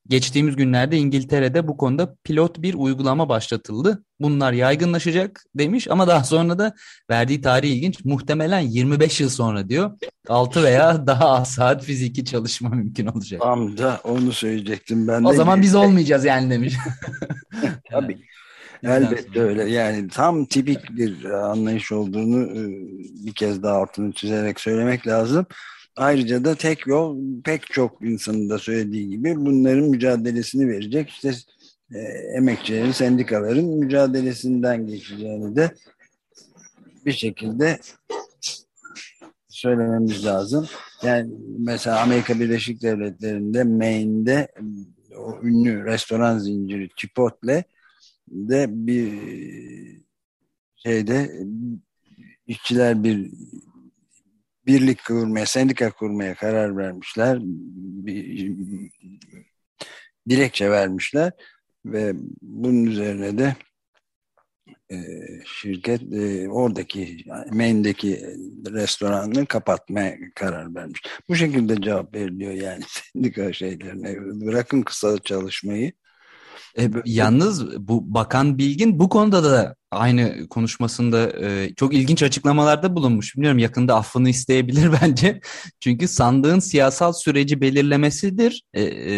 Geçtiğimiz 0.08 0.56
günlerde 0.56 0.96
İngiltere'de 0.96 1.68
bu 1.68 1.76
konuda 1.76 2.14
pilot 2.24 2.62
bir 2.62 2.74
uygulama 2.74 3.28
başlatıldı. 3.28 4.04
Bunlar 4.20 4.52
yaygınlaşacak 4.52 5.44
demiş 5.54 5.88
ama 5.88 6.06
daha 6.08 6.24
sonra 6.24 6.58
da 6.58 6.74
verdiği 7.10 7.40
tarih 7.40 7.70
ilginç. 7.70 8.04
Muhtemelen 8.04 8.60
25 8.60 9.20
yıl 9.20 9.28
sonra 9.28 9.68
diyor. 9.68 9.90
6 10.28 10.62
veya 10.62 11.06
daha 11.06 11.28
az 11.28 11.50
saat 11.50 11.84
fiziki 11.84 12.24
çalışma 12.24 12.68
mümkün 12.68 13.06
olacak. 13.06 13.40
Tam 13.40 13.78
da 13.78 14.00
onu 14.04 14.32
söyleyecektim 14.32 15.08
ben 15.08 15.24
de. 15.24 15.28
O 15.28 15.32
zaman 15.32 15.62
biz 15.62 15.74
olmayacağız 15.74 16.24
yani 16.24 16.50
demiş. 16.50 16.74
Tabii. 17.90 18.18
Elbette 18.84 19.40
öyle. 19.40 19.70
Yani 19.70 20.08
tam 20.08 20.44
tipik 20.44 20.96
bir 20.96 21.24
anlayış 21.24 21.92
olduğunu 21.92 22.44
e, 22.44 22.62
bir 23.26 23.34
kez 23.34 23.62
daha 23.62 23.76
altını 23.76 24.12
çizerek 24.12 24.60
söylemek 24.60 25.06
lazım. 25.06 25.46
Ayrıca 25.98 26.44
da 26.44 26.54
tek 26.54 26.86
yol 26.86 27.18
pek 27.44 27.66
çok 27.66 28.02
insanın 28.02 28.50
da 28.50 28.58
söylediği 28.58 29.08
gibi 29.08 29.36
bunların 29.36 29.84
mücadelesini 29.84 30.68
verecek. 30.68 31.10
İşte 31.10 31.32
e, 31.94 31.98
emekçilerin, 32.36 32.92
sendikaların 32.92 33.64
mücadelesinden 33.64 34.86
geçeceğini 34.86 35.56
de 35.56 35.74
bir 37.06 37.12
şekilde 37.12 37.78
söylememiz 39.48 40.26
lazım. 40.26 40.66
Yani 41.02 41.32
mesela 41.58 42.02
Amerika 42.02 42.40
Birleşik 42.40 42.82
Devletleri'nde 42.82 43.64
Maine'de 43.64 44.48
o 45.16 45.38
ünlü 45.42 45.84
restoran 45.84 46.38
zinciri 46.38 46.88
Chipotle 46.96 47.64
de 48.28 48.66
bir 48.68 49.12
şeyde 50.76 51.30
işçiler 52.46 53.04
bir 53.04 53.30
birlik 54.68 55.04
kurmaya, 55.06 55.46
sendika 55.46 55.90
kurmaya 55.90 56.34
karar 56.34 56.76
vermişler. 56.76 57.38
Bir, 57.42 58.52
dilekçe 60.28 60.70
vermişler 60.70 61.32
ve 61.84 62.12
bunun 62.42 62.86
üzerine 62.86 63.38
de 63.38 63.56
e, 64.92 64.96
şirket 65.46 66.02
e, 66.12 66.48
oradaki 66.48 67.24
Maine'deki 67.52 68.36
restoranını 68.70 69.46
kapatmaya 69.46 70.16
karar 70.34 70.74
vermiş. 70.74 71.02
Bu 71.28 71.36
şekilde 71.36 71.82
cevap 71.82 72.14
veriliyor 72.14 72.52
yani 72.52 72.84
sendika 72.88 73.52
şeylerine. 73.52 74.16
Bırakın 74.46 74.82
kısa 74.82 75.18
çalışmayı. 75.18 75.92
E, 76.78 76.90
yalnız 77.04 77.88
bu 77.88 78.14
Bakan 78.14 78.58
Bilgin 78.58 78.98
bu 78.98 79.08
konuda 79.08 79.44
da 79.44 79.76
aynı 79.90 80.48
konuşmasında 80.48 81.30
e, 81.46 81.74
çok 81.74 81.94
ilginç 81.94 82.22
açıklamalarda 82.22 82.96
bulunmuş. 82.96 83.36
Bilmiyorum 83.36 83.58
yakında 83.58 83.96
affını 83.96 84.28
isteyebilir 84.28 84.90
bence. 85.02 85.40
Çünkü 85.80 86.08
sandığın 86.08 86.58
siyasal 86.58 87.12
süreci 87.12 87.60
belirlemesidir 87.60 88.62
e, 88.74 88.82
e, 88.82 89.12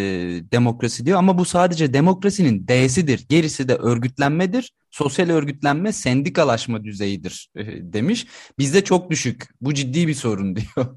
demokrasi 0.53 1.07
diyor 1.07 1.18
ama 1.18 1.38
bu 1.38 1.44
sadece 1.44 1.92
demokrasinin 1.92 2.68
D'sidir. 2.68 3.26
Gerisi 3.29 3.68
de 3.68 3.74
örgütlenmedir. 3.74 4.72
Sosyal 4.90 5.29
örgütlenme 5.29 5.92
sendikalaşma 5.92 6.85
düzeyidir 6.85 7.50
e, 7.57 7.92
demiş. 7.92 8.26
Bizde 8.59 8.85
çok 8.85 9.11
düşük. 9.11 9.48
Bu 9.61 9.74
ciddi 9.74 10.09
bir 10.09 10.14
sorun 10.14 10.57
diyor. 10.57 10.96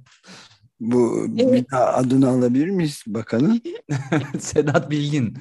Bu 0.83 1.27
evet. 1.39 1.53
bir 1.53 1.71
daha 1.71 1.93
adını 1.93 2.29
alabilir 2.29 2.67
miyiz 2.67 3.03
bakanın? 3.07 3.61
Sedat 4.39 4.91
Bilgin 4.91 5.37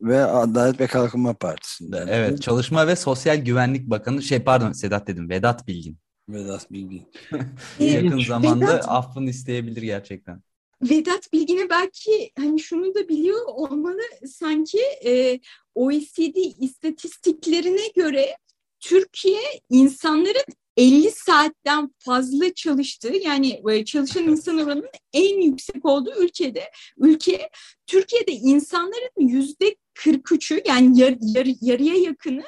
ve 0.00 0.24
Adalet 0.24 0.80
ve 0.80 0.86
Kalkınma 0.86 1.32
Partisi'nden. 1.32 2.06
Evet, 2.06 2.42
Çalışma 2.42 2.86
ve 2.86 2.96
Sosyal 2.96 3.36
Güvenlik 3.36 3.90
Bakanı, 3.90 4.22
şey 4.22 4.38
pardon 4.38 4.72
Sedat 4.72 5.06
dedim, 5.06 5.28
Vedat 5.28 5.66
Bilgin. 5.66 5.98
Vedat 6.28 6.72
Bilgin. 6.72 7.08
Yakın 7.78 8.20
zamanda 8.20 8.66
Vedat, 8.66 8.88
affını 8.88 9.30
isteyebilir 9.30 9.82
gerçekten. 9.82 10.42
Vedat 10.82 11.32
Bilgin'e 11.32 11.70
belki 11.70 12.30
hani 12.38 12.60
şunu 12.60 12.94
da 12.94 13.08
biliyor 13.08 13.46
olmalı 13.46 14.00
sanki 14.26 14.80
e, 15.04 15.40
OECD 15.74 16.36
istatistiklerine 16.60 17.88
göre 17.96 18.36
Türkiye 18.80 19.40
insanların 19.70 20.44
50 20.76 21.10
saatten 21.10 21.94
fazla 21.98 22.54
çalıştığı 22.54 23.16
yani 23.16 23.62
e, 23.70 23.84
çalışan 23.84 24.28
insan 24.28 24.58
oranının 24.58 24.90
en 25.12 25.40
yüksek 25.40 25.84
olduğu 25.84 26.14
ülkede 26.24 26.70
ülke 26.98 27.50
Türkiye'de 27.86 28.32
insanların 28.32 29.28
yüzde 29.28 29.76
43'ü 29.94 30.62
yani 30.66 31.00
yar, 31.00 31.16
yar, 31.20 31.46
yarıya 31.60 31.94
yakını 31.94 32.44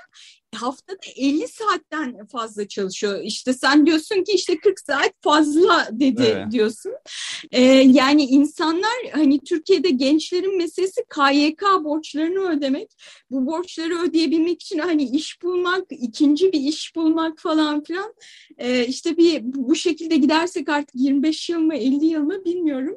haftada 0.54 0.98
50 1.16 1.48
saatten 1.48 2.26
fazla 2.26 2.68
çalışıyor. 2.68 3.20
İşte 3.22 3.52
sen 3.52 3.86
diyorsun 3.86 4.24
ki 4.24 4.32
işte 4.32 4.58
40 4.58 4.80
saat 4.80 5.12
fazla 5.20 5.88
dedi 5.92 6.22
evet. 6.22 6.52
diyorsun. 6.52 6.92
Ee, 7.52 7.62
yani 7.72 8.24
insanlar 8.24 8.92
hani 9.12 9.40
Türkiye'de 9.40 9.90
gençlerin 9.90 10.58
meselesi 10.58 11.04
KYK 11.14 11.62
borçlarını 11.84 12.50
ödemek. 12.50 12.90
Bu 13.30 13.46
borçları 13.46 13.98
ödeyebilmek 13.98 14.62
için 14.62 14.78
hani 14.78 15.04
iş 15.04 15.42
bulmak, 15.42 15.84
ikinci 15.90 16.52
bir 16.52 16.60
iş 16.60 16.96
bulmak 16.96 17.38
falan 17.38 17.82
filan. 17.82 18.14
Ee, 18.58 18.86
işte 18.86 19.16
bir 19.16 19.40
bu 19.44 19.74
şekilde 19.74 20.16
gidersek 20.16 20.68
artık 20.68 20.94
25 20.94 21.50
yıl 21.50 21.60
mı 21.60 21.74
50 21.74 22.06
yıl 22.06 22.22
mı 22.22 22.44
bilmiyorum. 22.44 22.96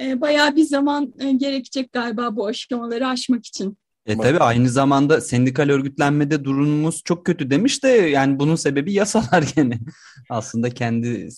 Ee, 0.00 0.20
bayağı 0.20 0.56
bir 0.56 0.64
zaman 0.64 1.14
e, 1.18 1.32
gerekecek 1.32 1.92
galiba 1.92 2.36
bu 2.36 2.46
aşamaları 2.46 3.08
aşmak 3.08 3.46
için. 3.46 3.78
E 4.06 4.16
tabii 4.16 4.38
aynı 4.38 4.68
zamanda 4.68 5.20
sendikal 5.20 5.68
örgütlenmede 5.68 6.44
durumumuz 6.44 7.02
çok 7.04 7.26
kötü 7.26 7.50
demiş 7.50 7.84
de 7.84 7.88
yani 7.88 8.38
bunun 8.38 8.56
sebebi 8.56 8.92
yasalar 8.92 9.42
gene. 9.56 9.78
Aslında 10.30 10.70
kendi 10.70 11.28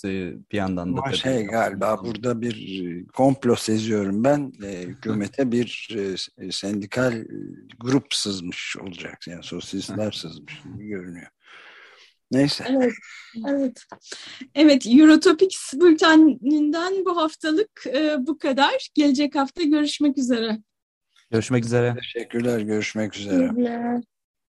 bir 0.53 0.57
yandan 0.57 0.97
da. 0.97 1.01
Ama 1.01 1.13
şey 1.13 1.45
galiba 1.45 2.05
burada 2.05 2.41
bir 2.41 3.07
komplo 3.07 3.57
seziyorum 3.57 4.25
ben. 4.25 4.53
E, 4.65 4.83
hükümete 4.83 5.53
bir 5.53 5.89
e, 6.39 6.53
sendikal 6.53 7.25
grup 7.81 8.15
sızmış 8.15 8.77
olacak. 8.77 9.19
Yani 9.27 9.43
sosyalistler 9.43 10.13
sızmış 10.13 10.63
gibi 10.63 10.89
görünüyor. 10.89 11.27
Neyse. 12.31 12.65
Evet, 12.69 12.93
evet. 13.49 13.83
Evet, 14.55 14.87
Eurotopics 14.87 15.75
bülteninden 15.75 17.05
bu 17.05 17.17
haftalık 17.17 17.87
e, 17.87 18.17
bu 18.27 18.39
kadar. 18.39 18.89
Gelecek 18.95 19.35
hafta 19.35 19.63
görüşmek 19.63 20.19
üzere. 20.19 20.59
Görüşmek 21.31 21.65
üzere. 21.65 21.95
Teşekkürler. 21.95 22.61
Görüşmek 22.61 23.17
üzere. 23.17 23.39
Teşekkürler. 23.49 24.03